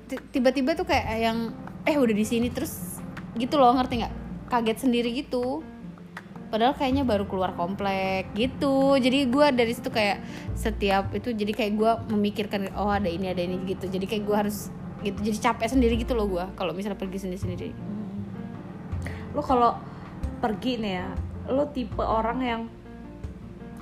[0.08, 1.52] ti- tiba-tiba tuh kayak yang
[1.84, 2.96] eh udah di sini terus
[3.36, 4.23] gitu loh ngerti nggak
[4.54, 5.66] kaget sendiri gitu.
[6.54, 8.94] Padahal kayaknya baru keluar komplek gitu.
[9.02, 10.22] Jadi gue dari situ kayak
[10.54, 13.90] setiap itu jadi kayak gue memikirkan oh ada ini ada ini gitu.
[13.90, 14.70] Jadi kayak gue harus
[15.04, 17.70] gitu jadi capek sendiri gitu loh gue kalau misalnya pergi sendiri sendiri
[19.36, 19.76] lu kalau
[20.40, 21.08] pergi nih ya
[21.52, 22.62] lu tipe orang yang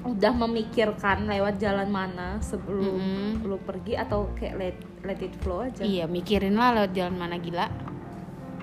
[0.02, 3.46] udah memikirkan lewat jalan mana sebelum Mm-mm.
[3.46, 5.86] lu pergi atau kayak let let it flow aja?
[5.86, 7.70] Iya mikirin lah lewat jalan mana gila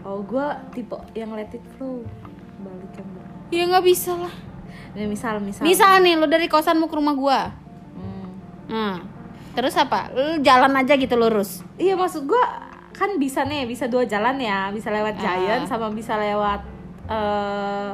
[0.08, 2.00] oh gue tipe yang let it flow.
[2.64, 3.08] Balik yang
[3.52, 4.34] ya nggak bisa lah.
[4.96, 5.62] Nih, misal misal.
[5.68, 7.40] Misal nih lo dari kosan mau ke rumah gua.
[7.92, 8.28] Hmm.
[8.68, 8.96] nah
[9.52, 10.08] terus apa?
[10.16, 11.60] Lu jalan aja gitu lurus.
[11.76, 12.44] Iya maksud gue
[12.96, 14.72] kan bisa nih bisa dua jalan ya.
[14.72, 15.22] Bisa lewat Ah.
[15.22, 16.60] Giant sama bisa lewat
[17.08, 17.90] eh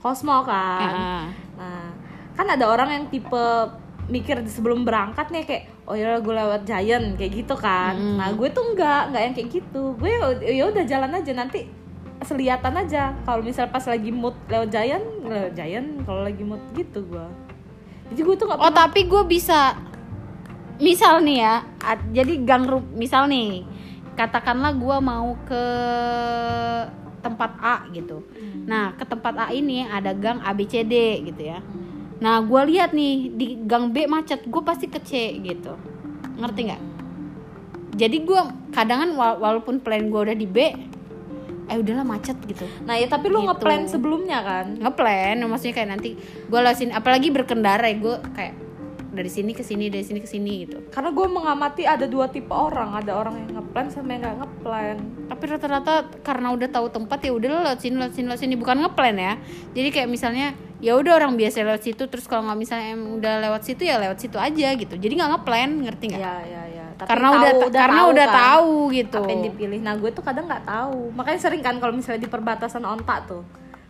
[0.00, 0.92] Cosmo kan.
[0.96, 1.26] Ah.
[1.60, 1.88] Nah,
[2.32, 3.44] kan ada orang yang tipe
[4.10, 7.94] mikir sebelum berangkat nih kayak oh ya gue lewat Giant kayak gitu kan.
[7.94, 8.16] Mm.
[8.18, 9.82] Nah, gue tuh enggak, enggak yang kayak gitu.
[9.96, 10.10] Gue
[10.42, 11.70] ya udah jalan aja nanti
[12.20, 13.14] selihatan aja.
[13.24, 17.26] Kalau misal pas lagi mood lewat Giant, lewat Giant kalau lagi mood gitu gue.
[18.10, 19.78] Jadi gue tuh nggak oh tapi gue bisa
[20.80, 23.62] misal nih ya ad- jadi gang ru- misal nih
[24.16, 25.64] katakanlah gua mau ke
[27.20, 28.24] tempat A gitu
[28.64, 31.60] nah ke tempat A ini ada gang ABCD gitu ya
[32.20, 35.72] nah gua lihat nih di gang B macet gue pasti ke C gitu
[36.36, 36.82] ngerti nggak
[37.92, 40.58] jadi gua kadangan wa- walaupun plan gua udah di B
[41.70, 43.46] eh udahlah macet gitu Nah, ya tapi lu Gitu.
[43.46, 44.66] ngeplan sebelumnya kan?
[44.76, 48.54] ngeplan maksudnya kayak nanti gue lewat sini apalagi berkendara ya gue kayak
[49.10, 52.50] dari sini ke sini dari sini ke sini gitu Karena gue mengamati ada dua tipe
[52.50, 54.96] orang, ada orang yang ngeplan sama yang nggak ngeplan.
[55.30, 58.76] tapi rata-rata karena udah tahu tempat ya udah lewat sini lewat sini lewat sini bukan
[58.82, 59.32] ngeplan ya
[59.70, 60.46] jadi kayak misalnya
[60.80, 63.96] ya udah orang biasa lewat situ terus kalau nggak misalnya em udah lewat situ ya
[63.96, 66.86] lewat situ aja gitu jadi nggak ngeplan ngerti nggak Ya, ya, ya.
[66.96, 69.78] Tapi karena tahu- udah, karena udah kan tahu gitu apa yang dipilih.
[69.80, 71.00] Nah, gue tuh kadang nggak tahu.
[71.10, 73.40] Makanya sering kan kalau misalnya di perbatasan ontak tuh.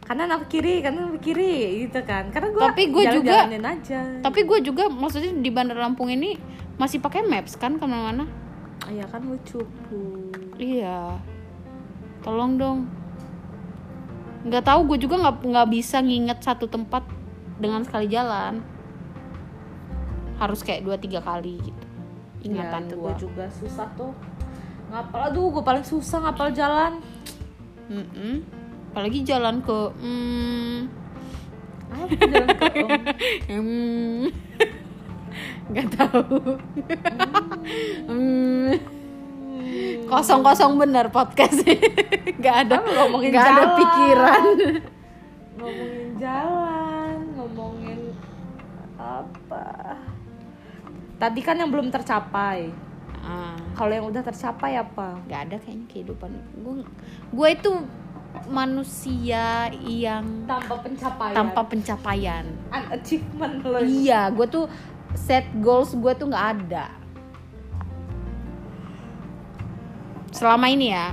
[0.01, 2.31] Kanan apa kiri, kanan apa kiri gitu kan.
[2.31, 4.01] Karena gue Tapi gue juga- aja.
[4.23, 6.39] tapi gue juga maksudnya di Bandar Lampung ini
[6.77, 8.31] masih pakai maps kan ke mana-mana
[8.87, 10.31] Iya kan lu cupu.
[10.57, 11.19] Iya.
[12.21, 12.79] Tolong dong.
[14.41, 17.05] Nggak tahu gue juga nggak nggak bisa nginget satu tempat
[17.61, 18.65] dengan sekali jalan.
[20.41, 21.85] Harus kayak dua tiga kali gitu.
[22.41, 23.13] Ingatan ya, gue.
[23.21, 24.17] juga susah tuh.
[24.89, 27.05] Ngapal aduh, gue paling susah ngapal jalan.
[28.91, 30.79] Apalagi ke mm,
[31.91, 32.91] Apa jalan ke Om?
[33.61, 34.23] mm,
[35.71, 36.39] nggak tahu.
[38.11, 39.00] Mm.
[40.07, 41.63] Kosong kosong bener podcast
[42.41, 43.77] nggak ada Kan ngomongin nggak ada jalan.
[43.79, 44.45] pikiran.
[45.55, 48.01] ngomongin jalan, ngomongin
[48.97, 49.67] apa?
[51.17, 52.73] Tadi kan yang belum tercapai.
[53.21, 53.53] Ah.
[53.77, 55.21] Kalau yang udah tercapai apa?
[55.25, 56.75] nggak ada kayaknya kehidupan gue
[57.31, 57.71] gue itu
[58.49, 64.65] manusia yang tanpa pencapaian tanpa pencapaian An achievement iya gue tuh
[65.13, 66.95] set goals gue tuh nggak ada
[70.41, 71.13] selama ini ya.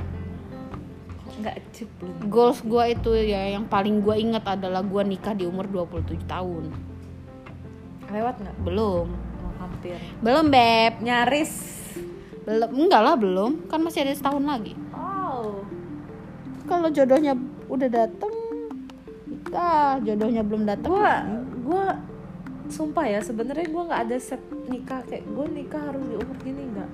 [1.43, 1.55] Nggak
[1.99, 2.31] belum.
[2.31, 6.71] Goals gue itu ya yang paling gue ingat adalah gue nikah di umur 27 tahun.
[8.07, 8.55] Lewat nggak?
[8.63, 9.11] Belum.
[9.11, 9.99] Oh, hampir.
[10.23, 11.03] Belum beb.
[11.03, 11.53] Nyaris.
[12.47, 13.67] Belum enggak lah belum.
[13.67, 14.73] Kan masih ada setahun lagi.
[14.95, 15.67] Oh
[16.67, 17.33] kalau jodohnya
[17.71, 18.33] udah dateng
[19.25, 19.97] nikah.
[20.03, 21.13] Jodohnya belum dateng gua
[21.63, 21.85] gua
[22.67, 26.63] sumpah ya sebenarnya gua nggak ada set nikah kayak gua nikah harus di umur gini
[26.67, 26.89] nggak.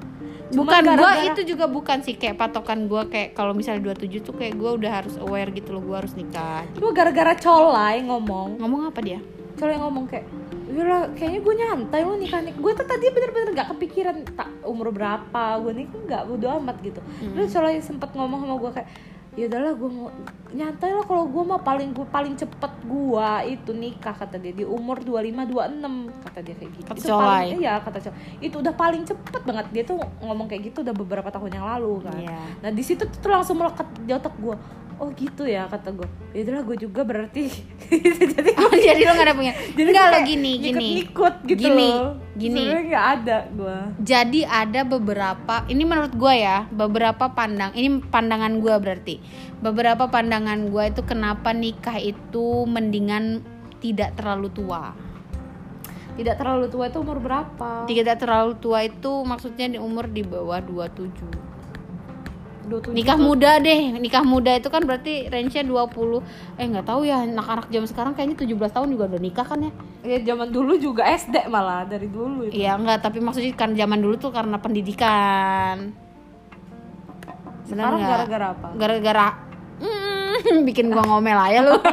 [0.49, 4.33] Cuma bukan gara-gara- itu juga bukan sih kayak patokan gua kayak kalau misalnya 27 tuh
[4.33, 6.63] kayak gua udah harus aware gitu loh gua harus nikah.
[6.73, 8.57] Gua gara-gara colai ngomong.
[8.57, 9.19] Ngomong apa dia?
[9.53, 10.25] Colai ngomong kayak
[10.63, 12.49] Wira, kayaknya gue nyantai lo nikah nih.
[12.57, 16.01] Gue tuh tadi bener-bener gak kepikiran tak umur berapa gue nikah?
[16.01, 16.97] Nggak bodo amat gitu.
[17.21, 18.89] Terus colai sempet ngomong sama gue kayak
[19.33, 20.07] ya udahlah gue mau
[20.53, 24.53] nyantai lah kalau gue mah paling gue paling cepet gue itu nikah kata dia.
[24.53, 26.87] Di umur 25 26 kata dia kayak gitu.
[26.87, 29.65] Kata Itu paling- iya kata Colai itu udah paling cepet banget.
[29.73, 32.17] Dia tuh ngomong kayak gitu udah beberapa tahun yang lalu kan.
[32.21, 32.39] Iya.
[32.61, 34.55] nah di situ tuh langsung melekat di otak gue
[35.03, 37.51] oh gitu ya kata gue ya udahlah gue juga berarti.
[38.33, 39.53] Jadi oh, jadi lo gak ada punya.
[39.75, 40.71] jadi kayak lo gini gini.
[40.71, 42.15] ngikut-ngikut gitu Gini, loh.
[42.33, 42.63] gini.
[42.63, 48.63] sebenarnya nggak ada gue jadi ada beberapa ini menurut gue ya beberapa pandang ini pandangan
[48.63, 49.15] gue berarti.
[49.59, 53.43] Beberapa pandangan gue itu kenapa nikah itu mendingan
[53.83, 54.95] tidak terlalu tua.
[56.13, 57.83] Tidak terlalu tua itu umur berapa?
[57.89, 61.52] Tidak terlalu tua itu maksudnya di umur di bawah 27
[62.63, 63.25] 27 nikah tuh.
[63.27, 67.87] muda deh nikah muda itu kan berarti range-nya 20 eh nggak tahu ya anak-anak zaman
[67.89, 69.71] sekarang kayaknya 17 tahun juga udah nikah kan ya?
[70.03, 72.55] Ya zaman dulu juga SD malah dari dulu itu.
[72.55, 75.91] Iya enggak, tapi maksudnya kan zaman dulu tuh karena pendidikan.
[77.63, 78.67] Benar sekarang gara-gara apa?
[78.75, 79.27] Gara-gara
[79.83, 81.75] Hmm, bikin gua ngomel aja lu.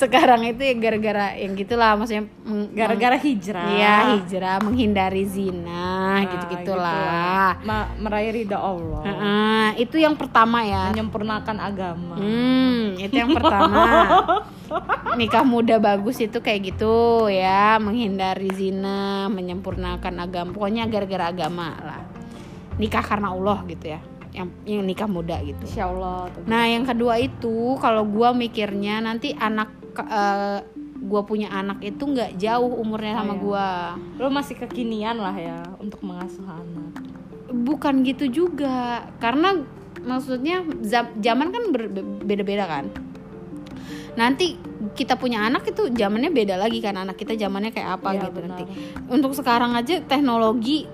[0.00, 2.26] Sekarang itu ya gara-gara yang gitulah maksudnya
[2.74, 3.68] gara-gara hijrah.
[3.70, 6.58] Iya, hijrah menghindari zina Nah, gitu-gitulah.
[6.92, 7.50] gitulah.
[7.64, 10.92] Ma- meraih ridha Allah Heeh, itu yang pertama ya.
[10.92, 13.80] menyempurnakan agama Hmm, itu yang pertama.
[15.20, 20.48] Nikah muda bagus itu kayak gitu ya, menghindari zina, menyempurnakan agama.
[20.50, 22.02] Pokoknya gara-gara agama lah.
[22.76, 24.00] Nikah karena Allah gitu ya.
[24.32, 25.60] Yang yang nikah muda gitu.
[25.60, 26.48] Insya Allah tuh.
[26.48, 29.68] Nah, yang kedua itu kalau gua mikirnya nanti anak
[30.00, 30.64] eh,
[31.02, 33.42] gua punya anak itu nggak jauh umurnya sama Oh, iya.
[33.42, 33.68] gua.
[34.16, 36.94] lo masih kekinian lah ya untuk mengasuh anak
[37.52, 39.04] Bukan gitu juga.
[39.18, 39.52] Karena
[40.00, 41.92] maksudnya za- zaman kan ber-
[42.24, 42.88] beda-beda kan.
[44.12, 44.56] Nanti
[44.92, 48.30] kita punya anak itu zamannya beda lagi kan anak kita zamannya kayak apa Iya, gitu
[48.34, 48.48] benar.
[48.56, 48.64] nanti.
[49.06, 50.88] Untuk sekarang aja teknologi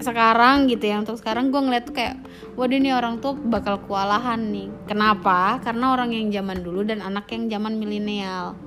[0.00, 2.18] sekarang gitu ya untuk sekarang gue ngeliat tuh kayak
[2.52, 7.30] waduh ini orang tuh bakal kewalahan nih kenapa karena orang yang zaman dulu dan anak
[7.30, 8.58] yang zaman milenial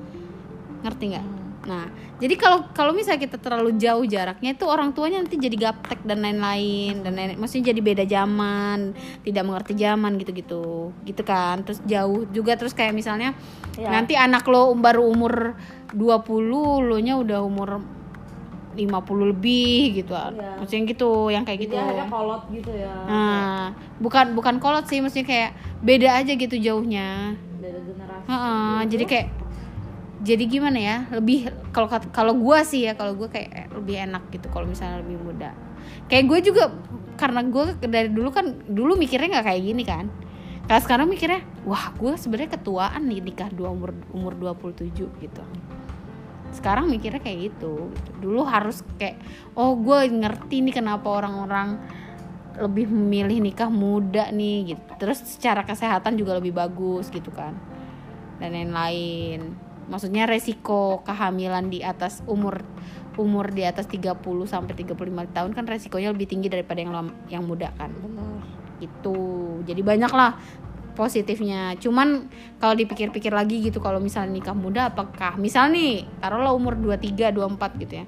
[0.86, 1.26] ngerti nggak?
[1.66, 6.06] Nah jadi kalau kalau misalnya kita terlalu jauh jaraknya itu orang tuanya nanti jadi gaptek
[6.06, 8.94] dan lain-lain dan lain maksudnya jadi beda zaman
[9.26, 10.94] tidak mengerti zaman gitu-gitu.
[11.04, 12.54] Gitu kan terus jauh juga.
[12.56, 13.34] Terus kayak misalnya
[13.76, 13.92] Iya.
[13.92, 15.58] nanti anak lo baru umur
[15.92, 17.84] 20 lo nya udah umur
[18.76, 20.12] 50 lebih gitu.
[20.14, 20.60] Iya.
[20.60, 21.76] maksudnya gitu yang kayak gitu.
[21.76, 22.96] jadi akhirnya kolot gitu ya.
[23.08, 23.64] Nah
[24.00, 25.00] bukan bukan kolot sih.
[25.02, 27.36] Maksudnya kayak beda aja gitu jauhnya.
[27.60, 28.28] Beda generasi.
[28.28, 29.28] Heeh, jadi kayak
[30.26, 34.50] jadi gimana ya lebih kalau kalau gua sih ya kalau gua kayak lebih enak gitu
[34.50, 35.54] kalau misalnya lebih muda.
[36.10, 36.64] Kayak gue juga
[37.16, 40.06] karena gue dari dulu kan dulu mikirnya nggak kayak gini kan.
[40.66, 45.44] Kalau sekarang mikirnya wah gue sebenarnya ketuaan nih nikah dua umur umur 27 gitu.
[46.50, 49.22] Sekarang mikirnya kayak gitu dulu harus kayak
[49.54, 51.78] oh gue ngerti nih kenapa orang-orang
[52.56, 54.90] lebih memilih nikah muda nih gitu.
[54.98, 57.54] Terus secara kesehatan juga lebih bagus gitu kan
[58.42, 62.62] dan lain-lain maksudnya resiko kehamilan di atas umur
[63.16, 64.92] umur di atas 30 sampai 35
[65.32, 66.92] tahun kan resikonya lebih tinggi daripada yang
[67.32, 67.92] yang muda kan.
[67.96, 68.44] Benar.
[68.84, 69.18] Gitu.
[69.64, 70.36] Jadi banyak lah
[70.96, 71.76] positifnya.
[71.80, 72.28] Cuman
[72.60, 77.82] kalau dipikir-pikir lagi gitu kalau misalnya nikah muda apakah misal nih taruhlah umur 23 24
[77.88, 78.06] gitu ya.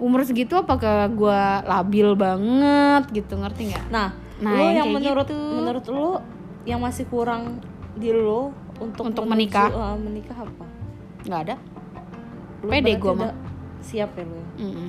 [0.00, 3.84] Umur segitu apakah gua labil banget gitu ngerti nggak?
[3.92, 4.08] Nah,
[4.40, 5.36] Nah, lo yang yang menurut gitu.
[5.36, 6.10] menurut lo
[6.64, 7.60] yang masih kurang
[7.92, 9.68] di lo untuk Untuk menuju, menikah?
[9.68, 10.64] eh, menikah apa
[11.22, 11.56] nggak ada
[12.60, 13.32] Lo Pede gua mah.
[13.80, 14.46] siap ya lo ya?
[14.60, 14.88] Mm-mm.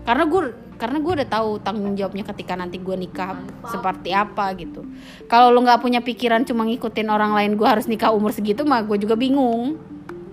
[0.00, 0.42] karena gue
[0.74, 4.82] karena gue udah tahu tanggung jawabnya ketika nanti gue nikah seperti apa gitu
[5.26, 8.82] kalau lo nggak punya pikiran cuma ngikutin orang lain gue harus nikah umur segitu mah
[8.82, 9.76] gue juga bingung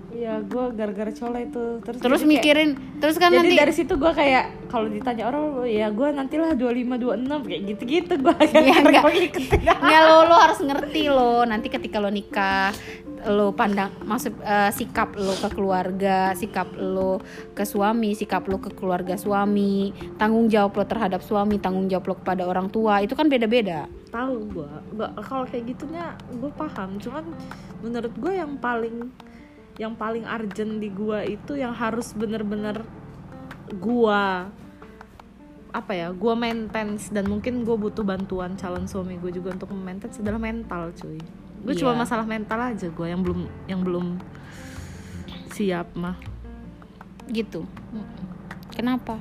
[0.10, 3.94] Iya, gue gara-gara cole itu terus terus kayak- mikirin terus kan jadi nanti dari situ
[3.94, 9.04] gue kayak kalau ditanya orang ya gue nantilah 25 26 kayak gitu-gitu gue enggak.
[9.04, 12.74] gue ikutin Nggak lo lo harus ngerti lo nanti ketika lo nikah
[13.26, 17.18] lo pandang maksud eh, sikap lo ke keluarga sikap lo
[17.58, 19.90] ke suami sikap lo ke keluarga suami
[20.22, 23.90] tanggung jawab lo terhadap suami tanggung jawab lo kepada orang tua itu kan beda-beda.
[24.14, 27.26] Tahu gue gue kalau kayak gitunya gue paham cuman
[27.82, 29.10] menurut gue yang paling
[29.78, 32.82] yang paling urgent di gue itu yang harus bener-bener
[33.74, 34.24] gue
[35.76, 40.18] apa ya gue maintenance dan mungkin gue butuh bantuan calon suami gue juga untuk maintenance
[40.18, 41.22] adalah mental cuy
[41.58, 42.00] gue cuma Iya.
[42.00, 44.06] masalah mental aja gue yang belum yang belum
[45.52, 46.18] siap mah
[47.28, 47.66] gitu
[48.72, 49.18] kenapa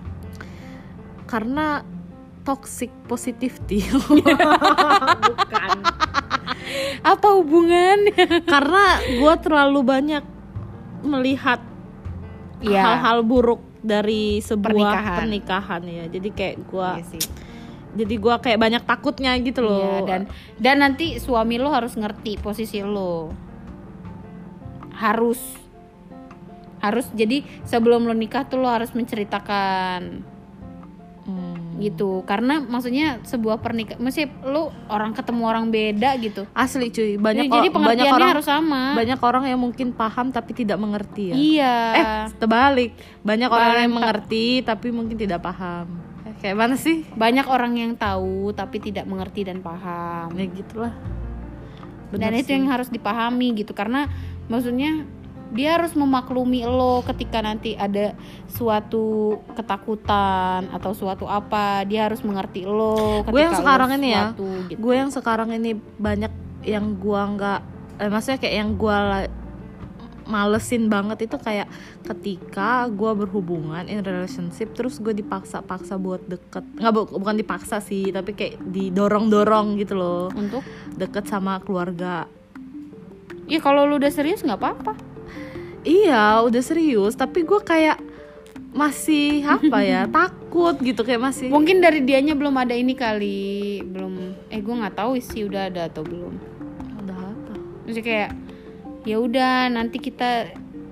[1.24, 1.82] karena
[2.42, 3.82] toxic positivity
[5.26, 5.70] bukan
[7.02, 7.98] apa hubungan
[8.44, 10.24] karena gue terlalu banyak
[11.02, 11.60] melihat
[12.56, 12.80] Iya.
[12.96, 15.16] hal-hal buruk dari sebuah Pernikahan.
[15.20, 17.22] pernikahan, ya jadi kayak gue sih.
[17.96, 19.80] Jadi gue kayak banyak takutnya gitu loh.
[19.80, 20.20] Iya, dan
[20.60, 23.32] dan nanti suami lo harus ngerti posisi lo.
[24.92, 25.40] Harus
[26.84, 30.36] harus jadi sebelum lo nikah tuh lo harus menceritakan.
[31.26, 31.82] Hmm.
[31.82, 36.46] gitu karena maksudnya sebuah pernikahan mesti lo orang ketemu orang beda gitu.
[36.54, 37.18] Asli cuy.
[37.18, 38.94] Banyak jadi, jadi banyak orang harus sama.
[38.94, 41.34] banyak orang yang mungkin paham tapi tidak mengerti ya.
[41.34, 41.76] Iya.
[41.98, 42.06] Eh
[42.38, 42.94] terbalik.
[43.26, 46.15] Banyak orang yang mengerti tapi mungkin tidak paham
[46.46, 50.94] kayak mana sih banyak orang yang tahu tapi tidak mengerti dan paham ya gitulah
[52.14, 52.54] dan Bener itu sih.
[52.54, 54.06] yang harus dipahami gitu karena
[54.46, 55.02] maksudnya
[55.50, 58.14] dia harus memaklumi lo ketika nanti ada
[58.46, 64.08] suatu ketakutan atau suatu apa dia harus mengerti lo ketika gue yang lo sekarang ini
[64.14, 64.46] ya gitu.
[64.78, 66.32] gue yang sekarang ini banyak
[66.62, 67.60] yang gua nggak
[68.02, 69.30] eh, maksudnya kayak yang la-
[70.26, 71.70] malesin banget itu kayak
[72.02, 76.66] ketika gua berhubungan in relationship terus gue dipaksa-paksa buat deket.
[76.76, 80.28] Nggak bu- bukan dipaksa sih tapi kayak didorong-dorong gitu loh.
[80.34, 80.66] Untuk?
[80.98, 82.26] Deket sama keluarga.
[83.46, 84.92] Ya kalau lu udah serius nggak apa-apa.
[85.86, 88.02] Iya udah serius tapi gue kayak
[88.74, 94.36] masih apa ya takut gitu kayak masih mungkin dari dianya belum ada ini kali belum
[94.52, 96.34] eh gue nggak tahu sih udah ada atau belum.
[97.06, 97.54] Udah apa?
[97.86, 98.30] Maksudnya kayak
[99.06, 100.50] ya udah nanti kita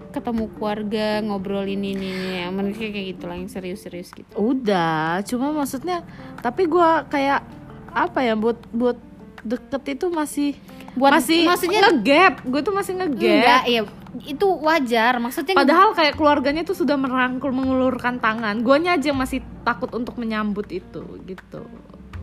[0.08, 5.18] ketemu keluarga ngobrol ini ini ini yang menurut kayak gitu lah yang serius-serius gitu Udah,
[5.26, 6.06] cuma maksudnya
[6.38, 7.42] tapi gua kayak
[7.90, 8.94] apa ya buat buat
[9.42, 10.54] deket itu masih
[10.94, 13.62] Buat- masih maksudnya- ngegap, gue tuh masih Enggak, ngegap.
[13.66, 13.82] ya
[14.22, 15.18] itu wajar.
[15.18, 20.70] Maksudnya Padahal kayak keluarganya tuh sudah merangkul mengulurkan tangan, guanya aja masih takut untuk menyambut
[20.70, 21.66] itu gitu.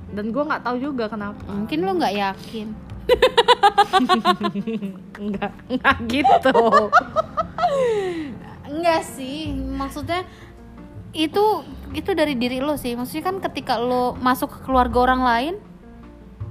[0.08, 1.44] Dan gua nggak tahu juga kenapa.
[1.46, 2.68] mungkin lo nggak yakin.
[5.22, 6.58] Enggak, enggak gitu.
[8.72, 10.24] Enggak sih, maksudnya
[11.12, 11.44] itu
[11.92, 12.96] itu dari diri lo sih.
[12.96, 15.56] Maksudnya kan ketika lo masuk ke keluarga orang lain,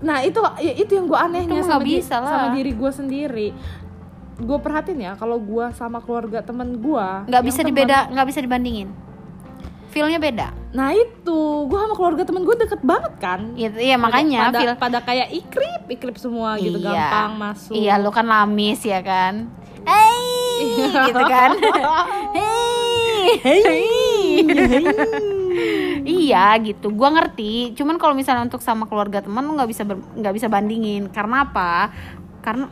[0.00, 2.32] Nah itu ya, itu yang gue anehnya sama, nggak di- bisa lah.
[2.32, 3.48] sama diri gue sendiri.
[4.40, 8.88] Gue perhatiin ya kalau gue sama keluarga temen gue nggak bisa dibeda, nggak bisa dibandingin.
[9.92, 10.48] Feelnya beda.
[10.70, 13.40] Nah itu gue sama keluarga temen gue deket banget kan.
[13.58, 14.74] Iya, iya makanya pada, feel.
[14.78, 16.86] pada kayak ikrip ikrip semua gitu Iya.
[17.10, 17.74] gampang masuk.
[17.74, 19.50] Iya, lo kan lamis ya kan.
[19.82, 20.22] Hey,
[21.10, 21.50] gitu kan.
[22.36, 23.90] hey,
[26.06, 26.92] iya gitu.
[26.94, 27.74] Gua ngerti.
[27.74, 31.10] Cuman kalau misalnya untuk sama keluarga teman lo nggak bisa ber- nggak bisa bandingin.
[31.10, 31.90] Karena apa?
[32.40, 32.70] Karena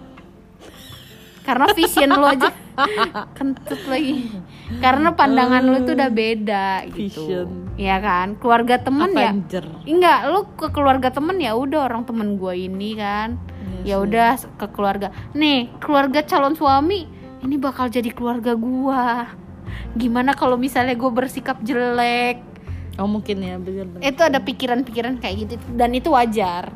[1.49, 2.53] karena vision lo aja
[3.37, 4.29] kentut lagi.
[4.85, 7.25] Karena pandangan lo tuh udah beda gitu.
[7.25, 7.49] Vision.
[7.81, 8.37] Iya kan?
[8.37, 9.33] Keluarga teman ya.
[9.33, 9.65] Avenger.
[9.89, 13.41] Enggak, lu ke keluarga temen ya udah orang temen gue ini kan.
[13.81, 14.31] Iya ya udah
[14.61, 15.09] ke keluarga.
[15.33, 17.09] Nih, keluarga calon suami
[17.41, 19.33] ini bakal jadi keluarga gua.
[19.97, 22.45] Gimana kalau misalnya gue bersikap jelek?
[23.01, 24.05] Oh mungkin ya bener-bener.
[24.05, 26.69] Itu ada pikiran-pikiran kayak gitu dan itu wajar.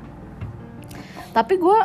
[1.36, 1.78] Tapi gue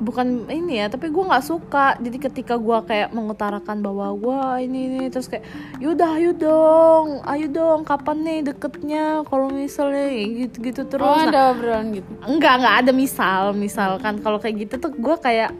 [0.00, 4.78] bukan ini ya tapi gue nggak suka jadi ketika gue kayak mengutarakan bahwa gue ini
[4.88, 5.44] ini terus kayak
[5.76, 11.28] yaudah ayo dong ayo dong kapan nih deketnya kalau misalnya gitu gitu terus oh, Nah,
[11.28, 12.08] ada obrolan gitu.
[12.24, 15.52] enggak enggak ada misal misalkan kalau kayak gitu tuh gue kayak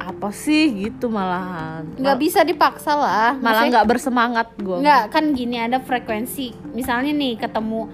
[0.00, 3.30] apa sih gitu malahan Nggak bisa dipaksa lah.
[3.36, 6.72] malah nggak bersemangat gue Nggak kan gini ada frekuensi.
[6.72, 7.90] Misalnya nih ketemu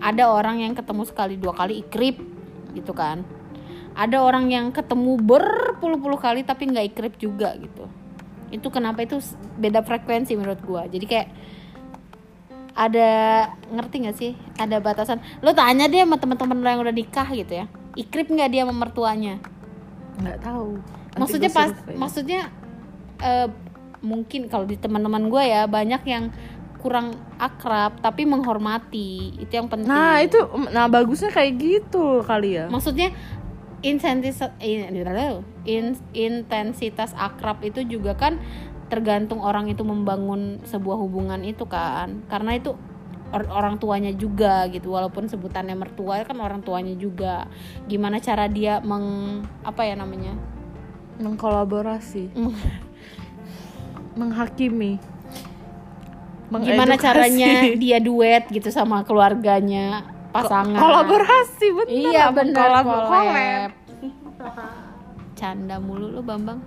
[0.00, 2.16] ada orang yang ketemu sekali dua kali ikrip
[2.72, 3.20] gitu kan.
[4.00, 7.84] Ada orang yang ketemu berpuluh-puluh kali tapi nggak ikrip juga gitu.
[8.48, 9.20] Itu kenapa itu
[9.60, 10.88] beda frekuensi menurut gua.
[10.88, 11.28] Jadi kayak
[12.72, 13.10] ada
[13.68, 14.32] ngerti nggak sih?
[14.56, 15.20] Ada batasan.
[15.44, 17.66] Lo tanya dia sama teman-teman lo yang udah nikah gitu ya.
[17.92, 19.36] Ikrip nggak dia sama mertuanya?
[20.20, 20.76] nggak tahu
[21.16, 21.96] maksudnya pas survei.
[21.96, 22.40] maksudnya
[23.24, 23.48] eh,
[24.00, 26.24] mungkin kalau di teman-teman gue ya banyak yang
[26.80, 30.40] kurang akrab tapi menghormati itu yang penting Nah itu,
[30.72, 32.72] nah bagusnya kayak gitu kali ya.
[32.72, 33.12] maksudnya
[33.80, 34.92] intensitas in-
[35.64, 38.36] in- intensitas akrab itu juga kan
[38.90, 42.20] tergantung orang itu membangun sebuah hubungan itu kan.
[42.28, 42.76] Karena itu
[43.32, 44.92] or- orang tuanya juga gitu.
[44.92, 47.46] Walaupun sebutannya mertua kan orang tuanya juga.
[47.86, 50.34] Gimana cara dia meng apa ya namanya?
[51.20, 52.32] Mengkolaborasi,
[54.16, 54.96] menghakimi.
[56.50, 61.90] gimana caranya dia duet gitu sama keluarganya pasangan Kolaborasi bener.
[61.90, 63.70] iya apa benar kolab- collab.
[65.34, 66.60] canda mulu lo bambang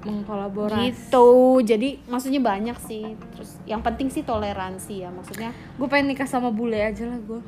[0.00, 0.88] Mengkolaborasi.
[0.88, 1.28] gitu
[1.60, 6.48] jadi maksudnya banyak sih terus yang penting sih toleransi ya maksudnya Gue pengen nikah sama
[6.48, 7.42] bule aja lah gue.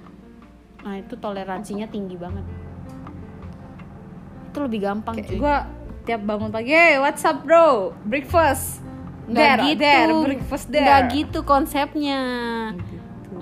[0.81, 2.43] nah itu toleransinya tinggi banget
[4.45, 5.57] itu lebih gampang cuy Gue
[6.03, 8.83] tiap bangun pagi, hey what's up bro, breakfast.
[9.25, 10.83] nggak there, gitu there, breakfast there.
[10.83, 12.21] nggak gitu konsepnya
[12.75, 13.37] Gitu.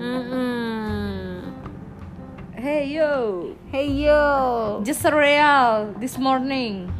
[2.59, 6.91] Hey yo, hey yo just cereal this morning.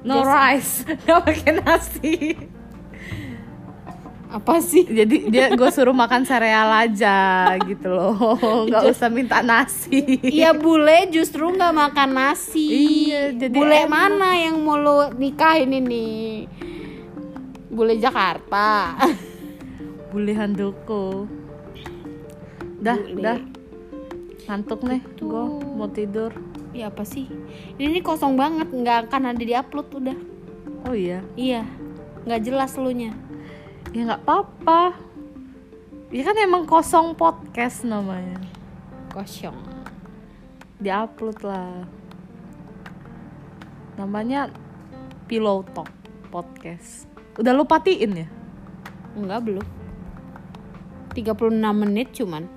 [0.00, 0.72] No Just- rice,
[1.04, 2.14] nggak pakai nasi.
[4.32, 8.16] apa sih Jadi dia gue suruh makan sereal aja gitu loh,
[8.72, 10.00] nggak usah minta nasi.
[10.24, 12.64] Iya bule justru nggak makan nasi.
[13.12, 13.92] Iya, jadi bule enak.
[13.92, 16.48] mana yang mau lu nikahin ini?
[17.68, 18.96] Bule Jakarta.
[20.08, 21.28] Bule handoko.
[22.80, 23.20] Dah, Bule.
[23.20, 23.38] dah.
[24.48, 25.28] Ngantuk nih, Gitu.
[25.28, 25.44] gue
[25.76, 26.32] mau tidur.
[26.72, 27.28] ya apa sih?
[27.76, 30.18] Ini nih kosong banget, nggak akan ada di upload udah.
[30.88, 31.68] Oh iya, Iya,
[32.24, 33.12] nggak jelas lu nya.
[33.92, 34.96] ya nggak apa-apa.
[36.08, 38.40] Ya kan emang kosong podcast namanya.
[39.12, 39.52] Kosong.
[40.80, 41.84] Diupload lah.
[44.00, 44.48] Namanya
[45.28, 45.92] Pillow Talk
[46.32, 47.04] Podcast.
[47.36, 48.28] Udah lu patiin ya?
[49.12, 49.66] Enggak belum.
[51.12, 52.48] 36 menit cuman.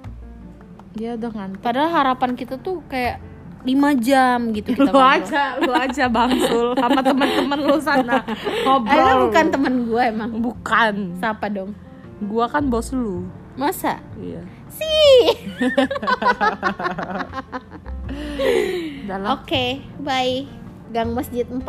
[0.96, 1.60] Dia udah ngantuk.
[1.60, 3.20] Padahal harapan kita tuh kayak
[3.66, 5.12] 5 jam gitu kita Lu ngobrol.
[5.12, 8.22] aja, lu aja Bangsul sama teman-teman lu sana
[8.64, 8.96] ngobrol.
[9.02, 9.52] Eh, lu bukan lu.
[9.52, 10.32] temen gue emang.
[10.38, 10.96] Bukan.
[11.18, 11.74] Siapa dong?
[12.22, 13.28] Gua kan bos lu.
[13.56, 14.00] Masa?
[14.16, 14.41] Iya.
[14.70, 15.20] Sih.
[19.36, 20.48] Oke, bye.
[20.91, 21.60] Gang Masjid 4.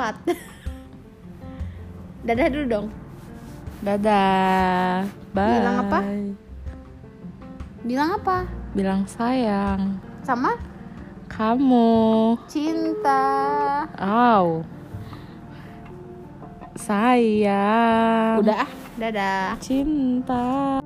[2.23, 2.87] Dadah dulu dong.
[3.81, 5.07] Dadah.
[5.31, 5.53] Bye.
[5.53, 5.99] Bilang apa?
[7.83, 8.37] Bilang apa?
[8.77, 9.97] Bilang sayang.
[10.21, 10.53] Sama
[11.33, 12.37] Kamu.
[12.45, 13.25] cinta.
[13.97, 14.61] Aw.
[16.77, 18.45] Sayang.
[18.45, 18.71] Udah ah,
[19.01, 19.57] dadah.
[19.65, 20.85] Cinta.